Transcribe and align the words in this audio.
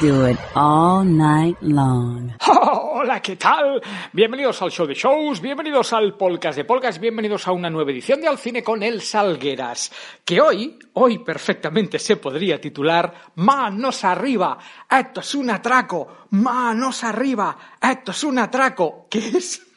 Do 0.00 0.26
it 0.26 0.38
all 0.54 1.04
night 1.04 1.56
long. 1.60 2.32
Hola, 2.46 3.20
¿qué 3.20 3.34
tal? 3.36 3.80
Bienvenidos 4.12 4.62
al 4.62 4.70
show 4.70 4.86
de 4.86 4.94
shows, 4.94 5.40
bienvenidos 5.40 5.92
al 5.92 6.16
podcast 6.16 6.56
de 6.56 6.64
podcast, 6.64 7.00
bienvenidos 7.00 7.48
a 7.48 7.52
una 7.52 7.68
nueva 7.68 7.90
edición 7.90 8.20
de 8.20 8.28
Al 8.28 8.38
Cine 8.38 8.62
con 8.62 8.82
el 8.82 9.00
Salgueras, 9.00 9.90
que 10.24 10.40
hoy, 10.40 10.78
hoy 10.92 11.18
perfectamente 11.18 11.98
se 11.98 12.16
podría 12.16 12.60
titular 12.60 13.12
Manos 13.36 14.04
arriba, 14.04 14.58
esto 14.88 15.20
es 15.20 15.34
un 15.34 15.50
atraco, 15.50 16.26
manos 16.30 17.02
arriba, 17.02 17.56
esto 17.80 18.12
es 18.12 18.22
un 18.22 18.38
atraco, 18.38 19.06
que 19.10 19.18
es 19.18 19.67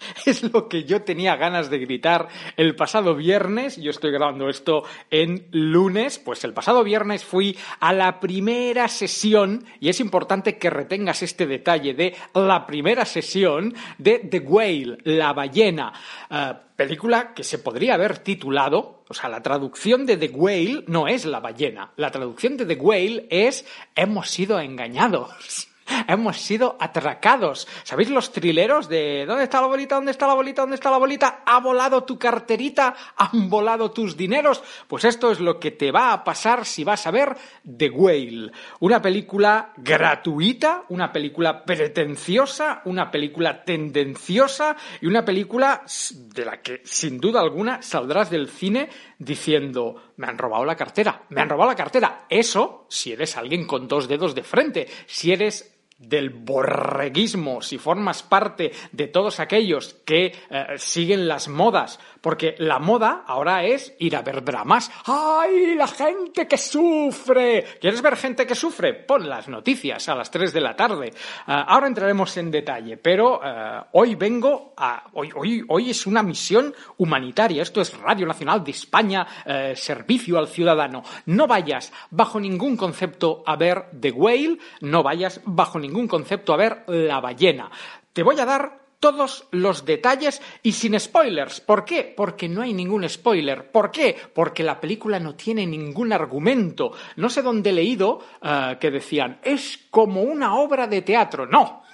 es 0.26 0.42
lo 0.42 0.68
que 0.68 0.84
yo 0.84 1.02
tenía 1.02 1.36
ganas 1.36 1.70
de 1.70 1.78
gritar 1.78 2.28
el 2.56 2.74
pasado 2.76 3.14
viernes. 3.14 3.76
Yo 3.76 3.90
estoy 3.90 4.10
grabando 4.10 4.48
esto 4.48 4.84
en 5.10 5.46
lunes. 5.50 6.18
Pues 6.18 6.44
el 6.44 6.52
pasado 6.52 6.84
viernes 6.84 7.24
fui 7.24 7.56
a 7.80 7.92
la 7.92 8.20
primera 8.20 8.88
sesión, 8.88 9.64
y 9.80 9.88
es 9.88 10.00
importante 10.00 10.58
que 10.58 10.70
retengas 10.70 11.22
este 11.22 11.46
detalle 11.46 11.94
de 11.94 12.14
la 12.34 12.66
primera 12.66 13.04
sesión 13.04 13.74
de 13.98 14.18
The 14.18 14.40
Whale, 14.40 14.98
la 15.04 15.32
ballena. 15.32 15.92
Eh, 16.30 16.52
película 16.76 17.34
que 17.34 17.42
se 17.42 17.58
podría 17.58 17.94
haber 17.94 18.18
titulado, 18.18 19.02
o 19.08 19.14
sea, 19.14 19.28
la 19.28 19.42
traducción 19.42 20.06
de 20.06 20.16
The 20.16 20.28
Whale 20.28 20.84
no 20.86 21.08
es 21.08 21.24
la 21.24 21.40
ballena. 21.40 21.92
La 21.96 22.10
traducción 22.10 22.56
de 22.56 22.66
The 22.66 22.76
Whale 22.76 23.26
es 23.30 23.66
hemos 23.96 24.30
sido 24.30 24.60
engañados. 24.60 25.67
Hemos 26.06 26.38
sido 26.38 26.76
atracados. 26.80 27.68
¿Sabéis 27.84 28.10
los 28.10 28.32
trileros 28.32 28.88
de 28.88 29.24
¿dónde 29.26 29.44
está 29.44 29.60
la 29.60 29.66
bolita? 29.66 29.96
¿Dónde 29.96 30.10
está 30.10 30.26
la 30.26 30.34
bolita? 30.34 30.62
¿Dónde 30.62 30.76
está 30.76 30.90
la 30.90 30.98
bolita? 30.98 31.42
¿Ha 31.44 31.60
volado 31.60 32.04
tu 32.04 32.18
carterita? 32.18 32.94
¿Han 33.16 33.48
volado 33.48 33.90
tus 33.90 34.16
dineros? 34.16 34.62
Pues 34.86 35.04
esto 35.04 35.30
es 35.30 35.40
lo 35.40 35.58
que 35.58 35.70
te 35.70 35.90
va 35.90 36.12
a 36.12 36.24
pasar 36.24 36.64
si 36.64 36.84
vas 36.84 37.06
a 37.06 37.10
ver 37.10 37.36
The 37.64 37.90
Whale. 37.90 38.52
Una 38.80 39.00
película 39.02 39.72
gratuita, 39.76 40.84
una 40.88 41.12
película 41.12 41.64
pretenciosa, 41.64 42.82
una 42.84 43.10
película 43.10 43.64
tendenciosa 43.64 44.76
y 45.00 45.06
una 45.06 45.24
película 45.24 45.82
de 46.12 46.44
la 46.44 46.60
que 46.60 46.82
sin 46.84 47.18
duda 47.18 47.40
alguna 47.40 47.82
saldrás 47.82 48.30
del 48.30 48.48
cine 48.48 48.88
diciendo 49.18 50.12
me 50.16 50.26
han 50.26 50.38
robado 50.38 50.64
la 50.64 50.76
cartera, 50.76 51.22
me 51.30 51.40
han 51.40 51.48
robado 51.48 51.70
la 51.70 51.76
cartera. 51.76 52.26
Eso 52.28 52.86
si 52.88 53.12
eres 53.12 53.36
alguien 53.36 53.66
con 53.66 53.88
dos 53.88 54.08
dedos 54.08 54.34
de 54.34 54.42
frente, 54.42 54.88
si 55.06 55.32
eres 55.32 55.77
del 55.98 56.30
borreguismo, 56.30 57.60
si 57.60 57.76
formas 57.76 58.22
parte 58.22 58.70
de 58.92 59.08
todos 59.08 59.40
aquellos 59.40 59.94
que 60.04 60.26
eh, 60.48 60.66
siguen 60.76 61.26
las 61.26 61.48
modas, 61.48 61.98
porque 62.20 62.54
la 62.58 62.78
moda 62.78 63.24
ahora 63.26 63.64
es 63.64 63.94
ir 63.98 64.14
a 64.14 64.22
ver 64.22 64.44
dramas. 64.44 64.90
¡Ay, 65.06 65.74
la 65.74 65.88
gente 65.88 66.46
que 66.46 66.56
sufre! 66.56 67.64
¿Quieres 67.80 68.00
ver 68.00 68.16
gente 68.16 68.46
que 68.46 68.54
sufre? 68.54 68.94
Pon 68.94 69.28
las 69.28 69.48
noticias 69.48 70.08
a 70.08 70.14
las 70.14 70.30
3 70.30 70.52
de 70.52 70.60
la 70.60 70.76
tarde. 70.76 71.08
Eh, 71.08 71.12
ahora 71.46 71.88
entraremos 71.88 72.36
en 72.36 72.52
detalle, 72.52 72.96
pero 72.96 73.40
eh, 73.44 73.80
hoy 73.92 74.14
vengo 74.14 74.74
a... 74.76 75.04
Hoy, 75.14 75.30
hoy, 75.34 75.64
hoy 75.68 75.90
es 75.90 76.06
una 76.06 76.22
misión 76.22 76.72
humanitaria. 76.98 77.62
Esto 77.62 77.80
es 77.80 77.98
Radio 77.98 78.26
Nacional 78.26 78.62
de 78.62 78.70
España, 78.70 79.26
servicio 79.74 80.38
al 80.38 80.48
ciudadano. 80.48 81.02
No 81.26 81.46
vayas 81.46 81.92
bajo 82.10 82.38
ningún 82.38 82.76
concepto 82.76 83.42
a 83.46 83.56
ver 83.56 83.86
The 83.98 84.12
Whale, 84.12 84.58
no 84.80 85.02
vayas 85.02 85.40
bajo 85.44 85.78
ningún 85.78 85.87
concepto 86.08 86.52
a 86.52 86.56
ver 86.56 86.84
la 86.86 87.20
ballena. 87.20 87.70
Te 88.12 88.22
voy 88.22 88.38
a 88.40 88.44
dar 88.44 88.78
todos 89.00 89.46
los 89.52 89.84
detalles 89.84 90.42
y 90.62 90.72
sin 90.72 90.98
spoilers. 90.98 91.60
¿Por 91.60 91.84
qué? 91.84 92.12
Porque 92.16 92.48
no 92.48 92.62
hay 92.62 92.72
ningún 92.72 93.08
spoiler. 93.08 93.70
¿Por 93.70 93.90
qué? 93.90 94.16
Porque 94.34 94.62
la 94.62 94.80
película 94.80 95.20
no 95.20 95.34
tiene 95.34 95.66
ningún 95.66 96.12
argumento. 96.12 96.92
No 97.16 97.28
sé 97.28 97.42
dónde 97.42 97.70
he 97.70 97.72
leído 97.72 98.20
uh, 98.42 98.78
que 98.80 98.90
decían, 98.90 99.38
es 99.42 99.86
como 99.90 100.22
una 100.22 100.56
obra 100.56 100.86
de 100.86 101.02
teatro. 101.02 101.46
No. 101.46 101.84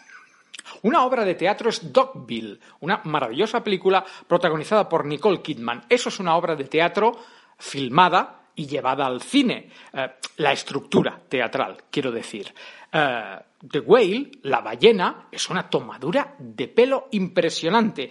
Una 0.82 1.04
obra 1.04 1.24
de 1.24 1.34
teatro 1.34 1.68
es 1.68 1.92
Dogville, 1.92 2.58
una 2.80 3.00
maravillosa 3.04 3.62
película 3.62 4.04
protagonizada 4.26 4.88
por 4.88 5.04
Nicole 5.04 5.42
Kidman. 5.42 5.84
Eso 5.88 6.08
es 6.08 6.18
una 6.20 6.36
obra 6.36 6.56
de 6.56 6.64
teatro 6.64 7.12
filmada 7.58 8.40
y 8.54 8.66
llevada 8.66 9.06
al 9.06 9.20
cine. 9.20 9.68
Uh, 9.92 10.08
la 10.38 10.52
estructura 10.52 11.20
teatral, 11.28 11.84
quiero 11.90 12.10
decir. 12.10 12.54
Uh, 12.92 13.42
The 13.70 13.80
Whale, 13.80 14.30
la 14.42 14.60
ballena, 14.60 15.28
es 15.30 15.48
una 15.50 15.68
tomadura 15.68 16.36
de 16.38 16.68
pelo 16.68 17.08
impresionante. 17.12 18.10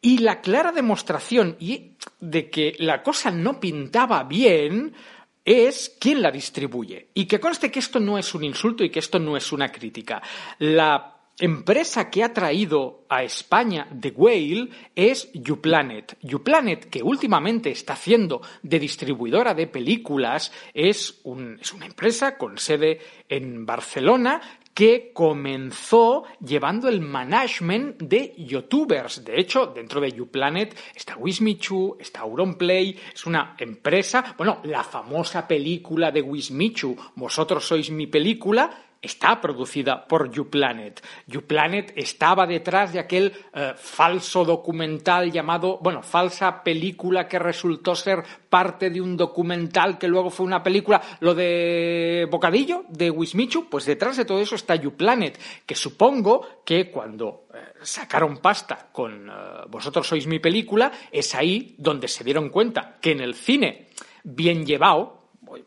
Y 0.00 0.18
la 0.18 0.40
clara 0.40 0.72
demostración 0.72 1.56
de 2.20 2.50
que 2.50 2.74
la 2.78 3.02
cosa 3.02 3.30
no 3.30 3.58
pintaba 3.58 4.22
bien 4.24 4.94
es 5.44 5.96
quién 6.00 6.22
la 6.22 6.30
distribuye. 6.30 7.08
Y 7.14 7.26
que 7.26 7.40
conste 7.40 7.70
que 7.70 7.78
esto 7.78 8.00
no 8.00 8.18
es 8.18 8.34
un 8.34 8.44
insulto 8.44 8.84
y 8.84 8.90
que 8.90 8.98
esto 8.98 9.18
no 9.18 9.36
es 9.36 9.52
una 9.52 9.70
crítica. 9.70 10.22
La 10.58 11.16
empresa 11.38 12.10
que 12.10 12.24
ha 12.24 12.32
traído 12.32 13.04
a 13.08 13.22
España 13.22 13.86
The 13.98 14.10
Whale 14.10 14.68
es 14.94 15.30
YouPlanet. 15.32 16.18
YouPlanet, 16.22 16.88
que 16.88 17.02
últimamente 17.02 17.70
está 17.70 17.92
haciendo 17.92 18.40
de 18.62 18.78
distribuidora 18.78 19.54
de 19.54 19.66
películas, 19.66 20.52
es, 20.72 21.20
un, 21.24 21.58
es 21.60 21.72
una 21.72 21.86
empresa 21.86 22.38
con 22.38 22.58
sede 22.58 23.00
en 23.28 23.66
Barcelona 23.66 24.40
que 24.76 25.10
comenzó 25.14 26.24
llevando 26.38 26.90
el 26.90 27.00
management 27.00 28.02
de 28.02 28.34
youtubers. 28.36 29.24
De 29.24 29.40
hecho, 29.40 29.68
dentro 29.68 30.02
de 30.02 30.12
YouPlanet 30.12 30.76
está 30.94 31.16
Wismichu, 31.16 31.96
está 31.98 32.20
Auronplay, 32.20 32.94
es 33.14 33.24
una 33.24 33.56
empresa, 33.58 34.34
bueno, 34.36 34.60
la 34.64 34.84
famosa 34.84 35.48
película 35.48 36.10
de 36.10 36.20
Wismichu, 36.20 36.94
Vosotros 37.14 37.66
sois 37.66 37.90
mi 37.90 38.06
película, 38.06 38.85
está 39.00 39.40
producida 39.40 40.06
por 40.06 40.30
YouPlanet. 40.30 41.02
YouPlanet 41.26 41.92
estaba 41.96 42.46
detrás 42.46 42.92
de 42.92 42.98
aquel 42.98 43.32
eh, 43.54 43.74
falso 43.76 44.44
documental 44.44 45.30
llamado, 45.30 45.78
bueno, 45.82 46.02
falsa 46.02 46.62
película 46.62 47.28
que 47.28 47.38
resultó 47.38 47.94
ser 47.94 48.22
parte 48.48 48.90
de 48.90 49.00
un 49.00 49.16
documental 49.16 49.98
que 49.98 50.08
luego 50.08 50.30
fue 50.30 50.46
una 50.46 50.62
película, 50.62 51.00
lo 51.20 51.34
de 51.34 52.26
Bocadillo, 52.30 52.84
de 52.88 53.10
Wismichu, 53.10 53.68
pues 53.68 53.84
detrás 53.84 54.16
de 54.16 54.24
todo 54.24 54.40
eso 54.40 54.54
está 54.54 54.74
YouPlanet, 54.74 55.38
que 55.64 55.74
supongo 55.74 56.62
que 56.64 56.90
cuando 56.90 57.46
eh, 57.54 57.58
sacaron 57.82 58.38
pasta 58.38 58.88
con 58.92 59.28
eh, 59.28 59.32
Vosotros 59.68 60.06
sois 60.08 60.26
mi 60.26 60.38
película, 60.38 60.90
es 61.10 61.34
ahí 61.34 61.74
donde 61.78 62.08
se 62.08 62.24
dieron 62.24 62.50
cuenta 62.50 62.96
que 63.00 63.12
en 63.12 63.20
el 63.20 63.34
cine 63.34 63.88
bien 64.24 64.66
llevado, 64.66 65.15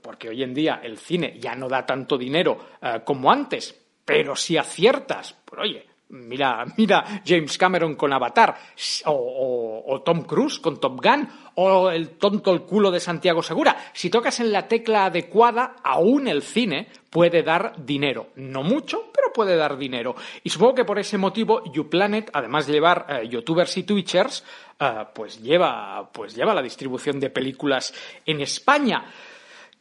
porque 0.01 0.29
hoy 0.29 0.43
en 0.43 0.53
día 0.53 0.81
el 0.83 0.97
cine 0.97 1.37
ya 1.39 1.55
no 1.55 1.67
da 1.67 1.85
tanto 1.85 2.17
dinero 2.17 2.57
uh, 2.81 3.03
como 3.03 3.31
antes, 3.31 3.75
pero 4.05 4.35
si 4.35 4.57
aciertas, 4.57 5.35
pues 5.45 5.61
oye, 5.61 5.89
mira, 6.09 6.65
mira 6.77 7.21
James 7.25 7.57
Cameron 7.57 7.95
con 7.95 8.11
Avatar, 8.11 8.55
o, 9.05 10.01
Tom 10.03 10.23
Cruise 10.23 10.59
con 10.59 10.79
Top 10.79 10.99
Gun, 11.03 11.27
o 11.55 11.89
el 11.89 12.17
tonto 12.17 12.51
el 12.51 12.61
culo 12.61 12.91
de 12.91 12.99
Santiago 12.99 13.43
Segura. 13.43 13.91
Si 13.93 14.09
tocas 14.09 14.39
en 14.39 14.51
la 14.51 14.67
tecla 14.67 15.05
adecuada, 15.05 15.75
aún 15.83 16.27
el 16.27 16.41
cine 16.41 16.87
puede 17.09 17.43
dar 17.43 17.85
dinero. 17.85 18.29
No 18.35 18.63
mucho, 18.63 19.11
pero 19.13 19.33
puede 19.33 19.55
dar 19.55 19.77
dinero. 19.77 20.15
Y 20.43 20.49
supongo 20.49 20.75
que 20.75 20.85
por 20.85 20.99
ese 20.99 21.17
motivo 21.17 21.63
YouPlanet, 21.71 22.31
además 22.33 22.67
de 22.67 22.73
llevar 22.73 23.05
uh, 23.09 23.27
youtubers 23.27 23.77
y 23.77 23.83
twitchers, 23.83 24.43
uh, 24.79 25.05
pues 25.13 25.41
lleva, 25.41 26.09
pues 26.11 26.35
lleva 26.35 26.53
la 26.53 26.61
distribución 26.61 27.19
de 27.19 27.29
películas 27.29 27.93
en 28.25 28.41
España. 28.41 29.05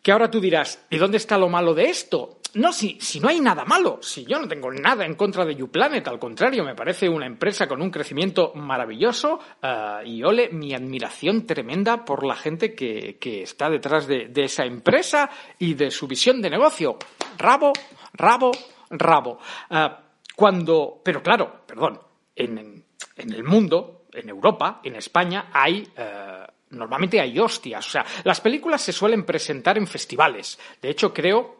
Que 0.08 0.12
ahora 0.12 0.30
tú 0.30 0.40
dirás, 0.40 0.86
¿y 0.88 0.96
dónde 0.96 1.18
está 1.18 1.36
lo 1.36 1.50
malo 1.50 1.74
de 1.74 1.90
esto? 1.90 2.40
no, 2.54 2.72
si, 2.72 2.98
si 2.98 3.20
no 3.20 3.28
hay 3.28 3.40
nada 3.40 3.66
malo, 3.66 3.98
si 4.00 4.24
yo 4.24 4.40
no 4.40 4.48
tengo 4.48 4.72
nada 4.72 5.04
en 5.04 5.14
contra 5.16 5.44
de 5.44 5.54
YouPlanet, 5.54 6.08
al 6.08 6.18
contrario, 6.18 6.64
me 6.64 6.74
parece 6.74 7.10
una 7.10 7.26
empresa 7.26 7.68
con 7.68 7.82
un 7.82 7.90
crecimiento 7.90 8.54
maravilloso 8.54 9.38
eh, 9.62 10.00
y 10.06 10.22
ole, 10.22 10.48
mi 10.48 10.72
admiración 10.72 11.44
tremenda 11.44 12.06
por 12.06 12.24
la 12.24 12.36
gente 12.36 12.74
que, 12.74 13.18
que 13.18 13.42
está 13.42 13.68
detrás 13.68 14.06
de, 14.06 14.28
de, 14.28 14.44
esa 14.44 14.64
empresa 14.64 15.28
y 15.58 15.74
de 15.74 15.90
su 15.90 16.06
visión 16.06 16.40
de 16.40 16.48
negocio. 16.48 16.96
Rabo, 17.36 17.74
rabo, 18.14 18.52
rabo. 18.88 19.38
Eh, 19.68 19.88
cuando, 20.34 21.02
pero 21.04 21.22
claro, 21.22 21.66
perdón, 21.66 22.00
en, 22.34 22.82
en, 23.14 23.34
el 23.34 23.44
mundo, 23.44 24.06
en 24.14 24.30
Europa, 24.30 24.80
en 24.82 24.96
España, 24.96 25.50
hay... 25.52 25.86
Eh, 25.94 26.37
normalmente 26.70 27.20
hay 27.20 27.38
hostias. 27.38 27.86
O 27.86 27.90
sea, 27.90 28.04
las 28.24 28.40
películas 28.40 28.82
se 28.82 28.92
suelen 28.92 29.24
presentar 29.24 29.78
en 29.78 29.86
festivales. 29.86 30.58
De 30.80 30.90
hecho, 30.90 31.12
creo 31.12 31.56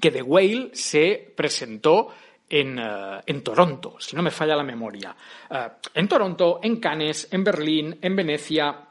que 0.00 0.10
The 0.10 0.22
Whale 0.22 0.70
se 0.72 1.32
presentó 1.36 2.08
en, 2.48 2.78
uh, 2.78 3.20
en, 3.26 3.42
Toronto, 3.42 3.96
si 3.98 4.16
no 4.16 4.22
me 4.22 4.30
falla 4.30 4.56
la 4.56 4.62
memoria. 4.62 5.14
Uh, 5.50 5.70
en 5.94 6.08
Toronto, 6.08 6.60
en 6.62 6.80
Cannes, 6.80 7.28
en 7.30 7.44
Berlín, 7.44 7.98
en 8.00 8.16
Venecia, 8.16 8.87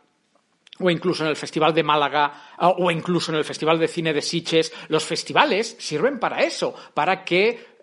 o 0.80 0.90
incluso 0.90 1.24
en 1.24 1.30
el 1.30 1.36
Festival 1.36 1.74
de 1.74 1.84
Málaga, 1.84 2.56
uh, 2.60 2.86
o 2.86 2.92
incluso 2.92 3.32
en 3.32 3.38
el 3.38 3.46
Festival 3.46 3.80
de 3.80 3.88
Cine 3.88 4.14
de 4.14 4.22
Sitges. 4.22 4.72
Los 4.90 5.04
festivales 5.04 5.76
sirven 5.80 6.20
para 6.20 6.44
eso, 6.44 6.74
para 6.94 7.24
que 7.24 7.78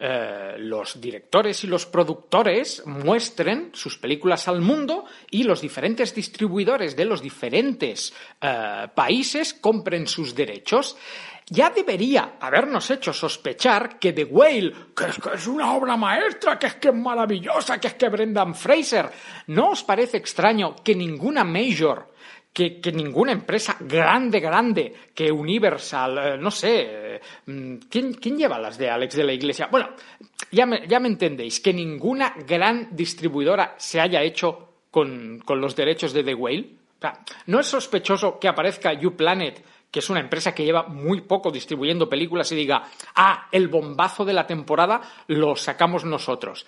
los 0.58 1.00
directores 1.00 1.64
y 1.64 1.66
los 1.66 1.86
productores 1.86 2.82
muestren 2.84 3.70
sus 3.72 3.96
películas 3.96 4.48
al 4.48 4.60
mundo 4.60 5.06
y 5.30 5.44
los 5.44 5.62
diferentes 5.62 6.14
distribuidores 6.14 6.94
de 6.94 7.06
los 7.06 7.22
diferentes 7.22 8.12
países 8.94 9.54
compren 9.54 10.06
sus 10.06 10.34
derechos 10.34 10.96
ya 11.46 11.70
debería 11.70 12.36
habernos 12.40 12.90
hecho 12.90 13.12
sospechar 13.12 13.98
que 13.98 14.12
The 14.12 14.24
Whale, 14.24 14.72
que 14.96 15.04
es, 15.06 15.18
que 15.18 15.34
es 15.34 15.46
una 15.46 15.72
obra 15.72 15.96
maestra, 15.96 16.58
que 16.58 16.66
es 16.66 16.74
que 16.76 16.88
es 16.88 16.94
maravillosa, 16.94 17.78
que 17.78 17.88
es 17.88 17.94
que 17.94 18.08
Brendan 18.08 18.54
Fraser, 18.54 19.10
¿no 19.48 19.70
os 19.70 19.82
parece 19.82 20.16
extraño 20.16 20.74
que 20.82 20.94
ninguna 20.94 21.44
major 21.44 22.14
que, 22.54 22.80
que, 22.80 22.92
ninguna 22.92 23.32
empresa 23.32 23.76
grande, 23.80 24.38
grande, 24.38 24.94
que 25.12 25.30
Universal, 25.30 26.18
eh, 26.18 26.38
no 26.38 26.52
sé, 26.52 27.16
eh, 27.16 27.20
¿quién, 27.90 28.14
¿quién, 28.14 28.38
lleva 28.38 28.60
las 28.60 28.78
de 28.78 28.88
Alex 28.88 29.16
de 29.16 29.24
la 29.24 29.32
Iglesia? 29.32 29.68
Bueno, 29.70 29.90
ya 30.52 30.64
me, 30.64 30.86
ya 30.86 31.00
me 31.00 31.08
entendéis, 31.08 31.58
que 31.58 31.74
ninguna 31.74 32.32
gran 32.46 32.94
distribuidora 32.94 33.74
se 33.76 34.00
haya 34.00 34.22
hecho 34.22 34.84
con, 34.92 35.40
con 35.44 35.60
los 35.60 35.74
derechos 35.74 36.12
de 36.12 36.22
The 36.22 36.34
Whale. 36.34 36.70
O 36.96 37.00
sea, 37.00 37.18
¿No 37.46 37.58
es 37.58 37.66
sospechoso 37.66 38.38
que 38.38 38.46
aparezca 38.46 38.92
YouPlanet 38.92 39.62
que 39.94 40.00
es 40.00 40.10
una 40.10 40.18
empresa 40.18 40.52
que 40.52 40.64
lleva 40.64 40.88
muy 40.88 41.20
poco 41.20 41.52
distribuyendo 41.52 42.08
películas 42.08 42.50
y 42.50 42.56
diga, 42.56 42.82
ah, 43.14 43.46
el 43.52 43.68
bombazo 43.68 44.24
de 44.24 44.32
la 44.32 44.44
temporada 44.44 45.00
lo 45.28 45.54
sacamos 45.54 46.04
nosotros. 46.04 46.66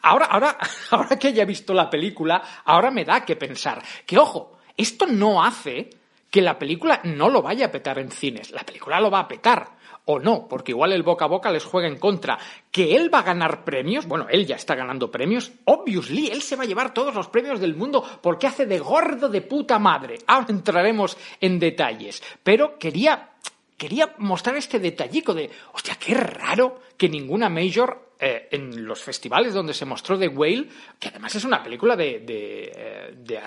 Ahora, 0.00 0.24
ahora, 0.24 0.56
ahora 0.90 1.18
que 1.18 1.28
haya 1.28 1.44
visto 1.44 1.74
la 1.74 1.90
película, 1.90 2.62
ahora 2.64 2.90
me 2.90 3.04
da 3.04 3.22
que 3.22 3.36
pensar 3.36 3.82
que, 4.06 4.16
ojo, 4.16 4.60
esto 4.74 5.04
no 5.04 5.44
hace 5.44 5.90
que 6.30 6.40
la 6.40 6.58
película 6.58 7.02
no 7.04 7.28
lo 7.28 7.42
vaya 7.42 7.66
a 7.66 7.70
petar 7.70 7.98
en 7.98 8.10
cines. 8.10 8.50
La 8.50 8.62
película 8.62 8.98
lo 8.98 9.10
va 9.10 9.20
a 9.20 9.28
petar 9.28 9.72
o 10.10 10.18
no, 10.18 10.48
porque 10.48 10.72
igual 10.72 10.92
el 10.92 11.02
boca 11.02 11.24
a 11.24 11.28
boca 11.28 11.50
les 11.50 11.64
juega 11.64 11.88
en 11.88 11.98
contra. 11.98 12.38
Que 12.70 12.96
él 12.96 13.12
va 13.12 13.20
a 13.20 13.24
ganar 13.24 13.64
premios, 13.64 14.06
bueno, 14.06 14.26
él 14.28 14.46
ya 14.46 14.56
está 14.56 14.74
ganando 14.74 15.10
premios, 15.10 15.52
obviously, 15.64 16.28
él 16.28 16.42
se 16.42 16.56
va 16.56 16.64
a 16.64 16.66
llevar 16.66 16.92
todos 16.92 17.14
los 17.14 17.28
premios 17.28 17.60
del 17.60 17.76
mundo 17.76 18.04
porque 18.20 18.46
hace 18.46 18.66
de 18.66 18.78
gordo 18.78 19.28
de 19.28 19.42
puta 19.42 19.78
madre. 19.78 20.18
Ahora 20.26 20.46
entraremos 20.48 21.16
en 21.40 21.58
detalles, 21.58 22.22
pero 22.42 22.78
quería 22.78 23.30
quería 23.76 24.14
mostrar 24.18 24.56
este 24.56 24.78
detallico 24.78 25.32
de, 25.32 25.50
hostia, 25.72 25.96
qué 25.98 26.12
raro 26.12 26.80
que 26.98 27.08
ninguna 27.08 27.48
major 27.48 28.09
eh, 28.20 28.48
en 28.50 28.84
los 28.84 29.02
festivales 29.02 29.54
donde 29.54 29.72
se 29.72 29.86
mostró 29.86 30.18
The 30.18 30.28
Whale, 30.28 30.68
que 30.98 31.08
además 31.08 31.34
es 31.34 31.44
una 31.44 31.62
película 31.62 31.96
de, 31.96 32.20
de, 32.20 32.72
eh, 32.74 33.14
de, 33.16 33.38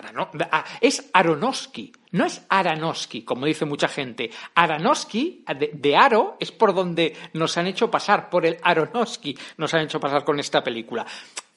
ah, 0.51 0.65
es 0.81 1.09
Aronofsky, 1.13 1.91
no 2.11 2.25
es 2.25 2.43
Aronofsky, 2.49 3.23
como 3.23 3.45
dice 3.45 3.65
mucha 3.65 3.87
gente. 3.87 4.31
Aronofsky, 4.55 5.45
de, 5.59 5.71
de, 5.73 5.95
Aro, 5.95 6.37
es 6.39 6.51
por 6.51 6.73
donde 6.73 7.15
nos 7.33 7.55
han 7.57 7.67
hecho 7.67 7.91
pasar, 7.91 8.29
por 8.29 8.45
el 8.45 8.57
Aronofsky 8.63 9.37
nos 9.57 9.73
han 9.73 9.81
hecho 9.81 9.99
pasar 9.99 10.23
con 10.23 10.39
esta 10.39 10.63
película. 10.63 11.05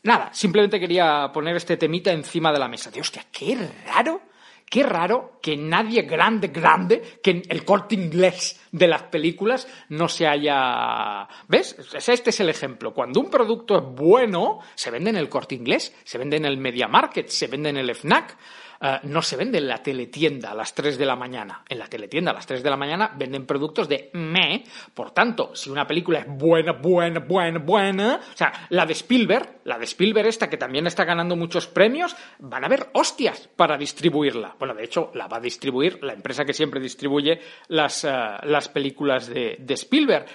Nada, 0.03 0.31
simplemente 0.33 0.79
quería 0.79 1.31
poner 1.33 1.57
este 1.57 1.77
temita 1.77 2.13
encima 2.13 2.53
de 2.53 2.59
la 2.59 2.69
mesa. 2.69 2.91
De, 2.91 3.01
hostia, 3.01 3.27
qué 3.33 3.59
raro 3.87 4.21
Qué 4.69 4.83
raro 4.83 5.39
que 5.41 5.57
nadie 5.57 6.03
grande, 6.03 6.49
grande, 6.49 7.21
que 7.23 7.43
el 7.49 7.65
corte 7.65 7.95
inglés 7.95 8.61
de 8.73 8.89
las 8.89 9.05
películas 9.05 9.69
no 9.91 10.09
se 10.09 10.27
haya... 10.27 11.29
¿Ves? 11.47 11.77
Este 11.95 12.31
es 12.31 12.41
el 12.41 12.49
ejemplo. 12.49 12.93
Cuando 12.93 13.21
un 13.21 13.31
producto 13.31 13.79
es 13.79 13.85
bueno, 13.85 14.59
se 14.75 14.91
vende 14.91 15.11
en 15.11 15.17
el 15.17 15.29
corte 15.29 15.55
inglés, 15.55 15.95
se 16.03 16.19
vende 16.19 16.37
en 16.37 16.47
el 16.47 16.59
Media 16.59 16.89
Market, 16.89 17.29
se 17.29 17.47
vende 17.47 17.71
en 17.71 17.77
el 17.77 17.95
FNAC. 17.95 18.37
Uh, 18.81 19.07
no 19.09 19.23
se 19.23 19.37
vende 19.37 19.59
en 19.59 19.69
la 19.69 19.83
teletienda 19.83 20.51
a 20.51 20.55
las 20.55 20.75
3 20.75 20.99
de 20.99 21.07
la 21.07 21.17
mañana. 21.17 21.63
En 21.69 21.79
la 21.79 21.87
teletienda 21.87 22.31
a 22.31 22.35
las 22.35 22.47
3 22.47 22.63
de 22.63 22.71
la 22.71 22.77
mañana 22.77 23.13
venden 23.17 23.47
productos 23.47 23.89
de 23.89 24.11
me. 24.13 24.65
Por 24.95 25.13
tanto, 25.13 25.55
si 25.55 25.71
una 25.71 25.87
película 25.87 26.21
es 26.21 26.27
buena, 26.29 26.73
buena, 26.73 27.21
buena, 27.21 27.59
buena, 27.59 28.21
o 28.33 28.37
sea, 28.37 28.67
la 28.71 28.85
de 28.85 28.93
Spielberg, 28.93 29.61
la 29.65 29.79
de 29.79 29.85
Spielberg 29.85 30.29
esta 30.29 30.51
que 30.51 30.57
también 30.57 30.87
está 30.87 31.05
ganando 31.05 31.37
muchos 31.37 31.67
premios, 31.67 32.15
van 32.39 32.65
a 32.65 32.67
haber 32.67 32.89
hostias 32.93 33.49
para 33.57 33.79
distribuirla. 33.79 34.57
Bueno, 34.59 34.75
de 34.75 34.85
hecho, 34.85 35.11
la 35.15 35.27
va 35.27 35.39
a 35.39 35.41
distribuir 35.41 36.03
la 36.03 36.13
empresa 36.13 36.45
que 36.45 36.53
siempre 36.53 36.81
distribuye 36.81 37.41
las, 37.69 38.05
uh, 38.05 38.45
las 38.45 38.69
películas 38.69 39.29
de, 39.29 39.57
de 39.59 39.75
Spielberg. 39.75 40.27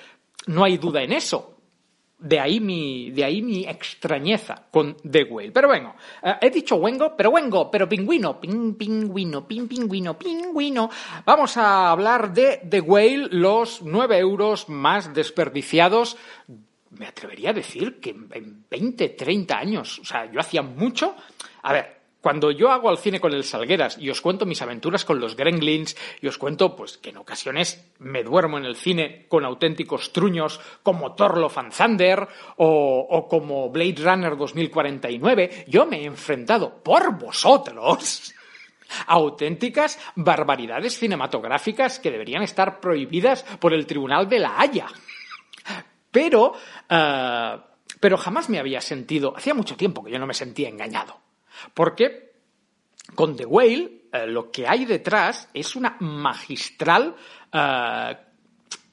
No 0.47 0.63
hay 0.63 0.77
duda 0.77 1.03
en 1.03 1.13
eso. 1.13 1.50
De 2.21 2.39
ahí 2.39 2.59
mi, 2.59 3.11
de 3.11 3.25
ahí 3.25 3.41
mi 3.41 3.65
extrañeza 3.65 4.67
con 4.71 4.95
The 4.97 5.23
Whale. 5.23 5.51
Pero 5.51 5.67
bueno, 5.67 5.95
eh, 6.23 6.35
he 6.41 6.49
dicho 6.49 6.75
Wengo, 6.75 7.17
pero 7.17 7.31
Wengo, 7.31 7.69
pero 7.69 7.89
pingüino, 7.89 8.39
ping, 8.39 8.75
pingüino, 8.75 9.47
ping, 9.47 9.67
pingüino, 9.67 10.17
pingüino. 10.17 10.89
Vamos 11.25 11.57
a 11.57 11.91
hablar 11.91 12.33
de 12.33 12.61
The 12.69 12.81
Whale, 12.81 13.27
los 13.31 13.81
nueve 13.81 14.17
euros 14.19 14.69
más 14.69 15.13
desperdiciados 15.13 16.17
me 16.91 17.07
atrevería 17.07 17.51
a 17.51 17.53
decir 17.53 17.99
que 17.99 18.09
en 18.09 18.65
20, 18.69 19.09
30 19.09 19.57
años. 19.57 19.99
O 19.99 20.05
sea, 20.05 20.29
yo 20.31 20.39
hacía 20.39 20.61
mucho. 20.61 21.15
A 21.63 21.73
ver, 21.73 22.00
cuando 22.21 22.51
yo 22.51 22.71
hago 22.71 22.89
al 22.89 22.99
cine 22.99 23.19
con 23.19 23.33
el 23.33 23.43
Salgueras 23.43 23.97
y 23.97 24.09
os 24.09 24.21
cuento 24.21 24.45
mis 24.45 24.61
aventuras 24.61 25.03
con 25.05 25.19
los 25.19 25.35
Gremlins 25.35 25.97
y 26.21 26.27
os 26.27 26.37
cuento 26.37 26.75
pues 26.75 26.97
que 26.97 27.09
en 27.09 27.17
ocasiones 27.17 27.83
me 27.97 28.23
duermo 28.23 28.59
en 28.59 28.65
el 28.65 28.75
cine 28.75 29.25
con 29.27 29.43
auténticos 29.43 30.13
truños 30.13 30.59
como 30.83 31.15
Thor 31.15 31.49
Fan 31.49 31.71
Thunder 31.71 32.27
o, 32.57 33.27
como 33.27 33.69
Blade 33.69 33.95
Runner 33.97 34.37
2049, 34.37 35.65
yo 35.67 35.85
me 35.87 36.01
he 36.01 36.05
enfrentado 36.05 36.83
por 36.83 37.17
vosotros 37.17 38.33
a 39.07 39.13
auténticas 39.13 39.97
barbaridades 40.15 40.99
cinematográficas 40.99 41.99
que 41.99 42.11
deberían 42.11 42.43
estar 42.43 42.79
prohibidas 42.79 43.43
por 43.59 43.73
el 43.73 43.87
Tribunal 43.87 44.27
de 44.29 44.39
la 44.39 44.59
Haya. 44.59 44.87
Pero, 46.11 46.51
uh, 46.51 47.61
pero 47.99 48.17
jamás 48.17 48.49
me 48.49 48.59
había 48.59 48.81
sentido, 48.81 49.33
hacía 49.35 49.53
mucho 49.53 49.77
tiempo 49.77 50.03
que 50.03 50.11
yo 50.11 50.19
no 50.19 50.27
me 50.27 50.33
sentía 50.33 50.67
engañado. 50.67 51.20
Porque 51.73 52.31
con 53.15 53.35
The 53.35 53.45
Whale 53.45 54.01
eh, 54.11 54.27
lo 54.27 54.51
que 54.51 54.67
hay 54.67 54.85
detrás 54.85 55.49
es 55.53 55.75
una 55.75 55.95
magistral 55.99 57.15
eh, 57.51 58.17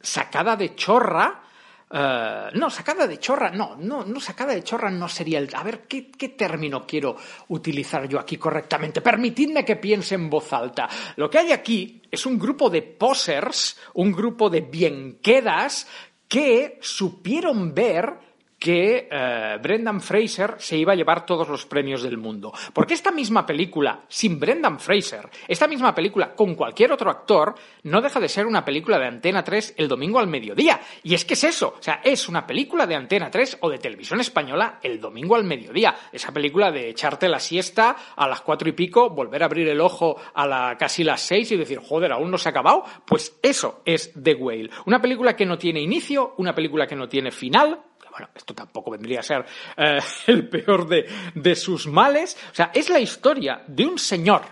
sacada 0.01 0.57
de 0.57 0.75
chorra. 0.75 1.43
Eh, 1.91 2.49
no, 2.55 2.71
sacada 2.71 3.07
de 3.07 3.19
chorra, 3.19 3.51
no, 3.51 3.77
no, 3.77 4.05
no, 4.05 4.21
sacada 4.21 4.55
de 4.55 4.63
chorra 4.63 4.91
no 4.91 5.09
sería 5.09 5.39
el. 5.39 5.49
A 5.55 5.63
ver, 5.63 5.89
¿qué, 5.89 6.11
¿qué, 6.11 6.31
término 6.31 6.87
quiero 6.87 7.17
utilizar 7.49 8.09
yo 8.09 8.21
aquí 8.21 8.37
correctamente? 8.37 9.01
Permitidme 9.01 9.65
que 9.65 9.77
piense 9.77 10.15
en 10.15 10.31
voz 10.31 10.53
alta. 10.53 10.89
Lo 11.17 11.29
que 11.29 11.39
hay 11.39 11.53
aquí 11.53 12.03
es 12.11 12.25
un 12.27 12.39
grupo 12.39 12.71
de 12.71 12.83
posers, 12.83 13.79
un 13.95 14.13
grupo 14.13 14.51
de 14.51 14.61
bienquedas 14.61 15.89
que 16.29 16.79
supieron 16.83 17.75
ver 17.75 18.28
que 18.59 19.09
eh, 19.11 19.59
Brendan 19.63 20.01
Fraser 20.01 20.57
se 20.59 20.77
iba 20.77 20.93
a 20.93 20.97
llevar 20.97 21.25
todos 21.25 21.49
los 21.49 21.67
premios 21.67 22.03
del 22.03 22.19
mundo. 22.19 22.53
Porque 22.73 22.95
esta 22.95 23.11
misma 23.11 23.47
película, 23.47 24.05
sin 24.09 24.41
Brendan 24.41 24.81
Fraser, 24.81 25.29
esta 25.47 25.69
misma 25.69 25.95
película 25.95 26.35
con 26.35 26.55
cualquier 26.55 26.93
otro 26.93 27.11
actor, 27.11 27.55
no 27.85 28.01
deja 28.01 28.21
de 28.21 28.29
ser 28.29 28.47
una 28.47 28.65
película 28.65 28.99
de 28.99 29.07
Antena 29.07 29.45
3 29.45 29.75
el 29.77 29.89
domingo 29.89 30.19
al 30.19 30.27
mediodía. 30.27 30.81
Y 31.03 31.15
es 31.15 31.25
que 31.25 31.35
es 31.35 31.45
eso, 31.45 31.77
o 31.79 31.83
sea, 31.83 32.01
es 32.03 32.29
una 32.29 32.47
película 32.47 32.87
de 32.87 32.97
Antena 32.97 33.31
3 33.31 33.59
o 33.61 33.71
de 33.71 33.79
televisión 33.79 34.21
española 34.21 34.81
el 34.83 35.01
domingo 35.01 35.37
al 35.37 35.45
mediodía. 35.45 35.95
Esa 36.13 36.33
película 36.33 36.73
de 36.73 36.89
echarte 36.89 37.29
la 37.29 37.41
siesta 37.41 37.97
a 38.17 38.27
las 38.27 38.41
cuatro 38.41 38.69
y 38.69 38.73
pico, 38.73 39.11
volver 39.11 39.43
a 39.43 39.47
abrir 39.47 39.69
el 39.69 39.81
ojo 39.81 40.17
a 40.35 40.47
la, 40.47 40.77
casi 40.79 41.05
las 41.05 41.21
seis 41.21 41.51
y 41.53 41.57
decir, 41.57 41.79
joder, 41.79 42.13
aún 42.13 42.31
no 42.31 42.39
se 42.39 42.49
ha 42.49 42.51
acabado. 42.51 42.85
Pues 43.07 43.39
eso 43.43 43.83
es 43.85 44.13
The 44.21 44.35
Whale. 44.35 44.71
Una 44.87 45.01
película 45.01 45.37
que 45.37 45.47
no 45.47 45.59
tiene 45.59 45.81
inicio, 45.81 46.35
una 46.39 46.55
película 46.55 46.87
que 46.87 46.97
no 46.97 47.09
tiene 47.09 47.31
final, 47.31 47.81
bueno, 48.19 48.33
esto 48.35 48.55
tampoco 48.55 48.91
vendría 48.91 49.21
a 49.21 49.23
ser 49.23 49.47
eh, 49.77 50.01
el 50.27 50.49
peor 50.49 50.89
de, 50.89 51.09
de 51.35 51.55
sus 51.55 51.87
males. 51.87 52.37
O 52.51 52.55
sea, 52.55 52.71
es 52.75 52.91
la 52.91 52.99
historia 52.99 53.63
de 53.67 53.87
un 53.87 53.99
señor 53.99 54.43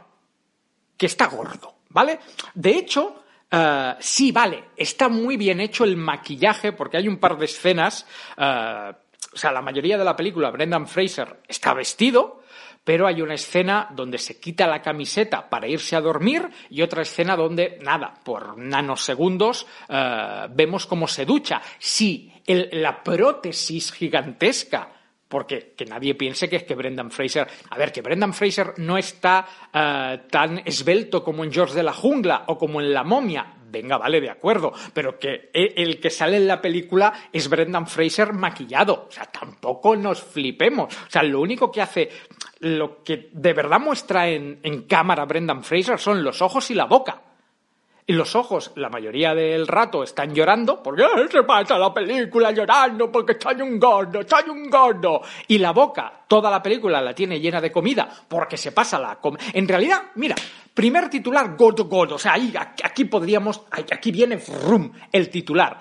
que 0.96 1.06
está 1.06 1.26
gordo, 1.26 1.74
¿vale? 1.88 2.20
De 2.54 2.70
hecho, 2.70 3.24
eh, 3.50 3.94
sí, 3.98 4.30
vale, 4.30 4.70
está 4.76 5.08
muy 5.08 5.36
bien 5.36 5.60
hecho 5.60 5.84
el 5.84 5.96
maquillaje 5.96 6.72
porque 6.72 6.96
hay 6.96 7.08
un 7.08 7.18
par 7.18 7.36
de 7.36 7.44
escenas, 7.46 8.06
eh, 8.36 8.92
o 9.32 9.36
sea, 9.36 9.50
la 9.50 9.62
mayoría 9.62 9.98
de 9.98 10.04
la 10.04 10.16
película, 10.16 10.50
Brendan 10.50 10.86
Fraser 10.86 11.40
está 11.48 11.74
vestido, 11.74 12.42
pero 12.86 13.08
hay 13.08 13.20
una 13.20 13.34
escena 13.34 13.88
donde 13.90 14.16
se 14.16 14.38
quita 14.38 14.64
la 14.68 14.80
camiseta 14.80 15.50
para 15.50 15.66
irse 15.66 15.96
a 15.96 16.00
dormir 16.00 16.48
y 16.70 16.82
otra 16.82 17.02
escena 17.02 17.34
donde, 17.34 17.80
nada, 17.82 18.14
por 18.22 18.56
nanosegundos 18.56 19.66
eh, 19.88 20.46
vemos 20.50 20.86
cómo 20.86 21.08
se 21.08 21.24
ducha. 21.26 21.60
Sí, 21.80 22.32
la 22.46 23.02
prótesis 23.02 23.90
gigantesca 23.90 24.92
porque 25.26 25.74
que 25.76 25.84
nadie 25.84 26.14
piense 26.14 26.48
que 26.48 26.54
es 26.54 26.62
que 26.62 26.76
Brendan 26.76 27.10
Fraser. 27.10 27.48
A 27.70 27.76
ver, 27.76 27.90
que 27.90 28.02
Brendan 28.02 28.32
Fraser 28.32 28.74
no 28.76 28.96
está 28.96 29.44
eh, 29.74 30.20
tan 30.30 30.62
esbelto 30.64 31.24
como 31.24 31.42
en 31.42 31.52
George 31.52 31.74
de 31.74 31.82
la 31.82 31.92
Jungla 31.92 32.44
o 32.46 32.56
como 32.56 32.80
en 32.80 32.94
La 32.94 33.02
Momia. 33.02 33.54
Venga, 33.68 33.98
vale, 33.98 34.20
de 34.20 34.30
acuerdo. 34.30 34.72
Pero 34.94 35.18
que 35.18 35.50
e- 35.52 35.74
el 35.76 35.98
que 35.98 36.10
sale 36.10 36.36
en 36.36 36.46
la 36.46 36.62
película 36.62 37.12
es 37.32 37.48
Brendan 37.48 37.88
Fraser 37.88 38.32
maquillado. 38.32 39.06
O 39.08 39.10
sea, 39.10 39.24
tampoco 39.24 39.96
nos 39.96 40.22
flipemos. 40.22 40.94
O 40.94 41.10
sea, 41.10 41.24
lo 41.24 41.40
único 41.40 41.72
que 41.72 41.82
hace. 41.82 42.08
Lo 42.60 43.02
que 43.04 43.28
de 43.32 43.52
verdad 43.52 43.78
muestra 43.80 44.28
en, 44.28 44.60
en 44.62 44.82
cámara 44.82 45.24
Brendan 45.26 45.62
Fraser 45.62 45.98
son 45.98 46.22
los 46.24 46.40
ojos 46.42 46.70
y 46.70 46.74
la 46.74 46.86
boca. 46.86 47.22
Y 48.08 48.12
los 48.12 48.36
ojos, 48.36 48.70
la 48.76 48.88
mayoría 48.88 49.34
del 49.34 49.66
rato, 49.66 50.04
están 50.04 50.32
llorando, 50.32 50.80
porque 50.80 51.02
"Eh, 51.02 51.26
se 51.28 51.42
pasa 51.42 51.76
la 51.76 51.92
película 51.92 52.52
llorando 52.52 53.10
porque 53.10 53.32
estoy 53.32 53.60
un 53.60 53.80
gordo, 53.80 54.20
estoy 54.20 54.48
un 54.48 54.70
gordo. 54.70 55.22
Y 55.48 55.58
la 55.58 55.72
boca, 55.72 56.22
toda 56.28 56.48
la 56.48 56.62
película 56.62 57.00
la 57.00 57.12
tiene 57.14 57.40
llena 57.40 57.60
de 57.60 57.72
comida, 57.72 58.08
porque 58.28 58.56
se 58.56 58.70
pasa 58.70 58.98
la 59.00 59.16
com- 59.16 59.36
En 59.52 59.66
realidad, 59.66 60.02
mira, 60.14 60.36
primer 60.72 61.10
titular, 61.10 61.56
gordo, 61.56 61.86
gordo. 61.86 62.14
O 62.14 62.18
sea, 62.18 62.34
ahí, 62.34 62.54
aquí, 62.56 63.06
podríamos, 63.06 63.62
aquí 63.72 64.12
viene 64.12 64.40
rum, 64.62 64.92
el 65.10 65.28
titular. 65.28 65.76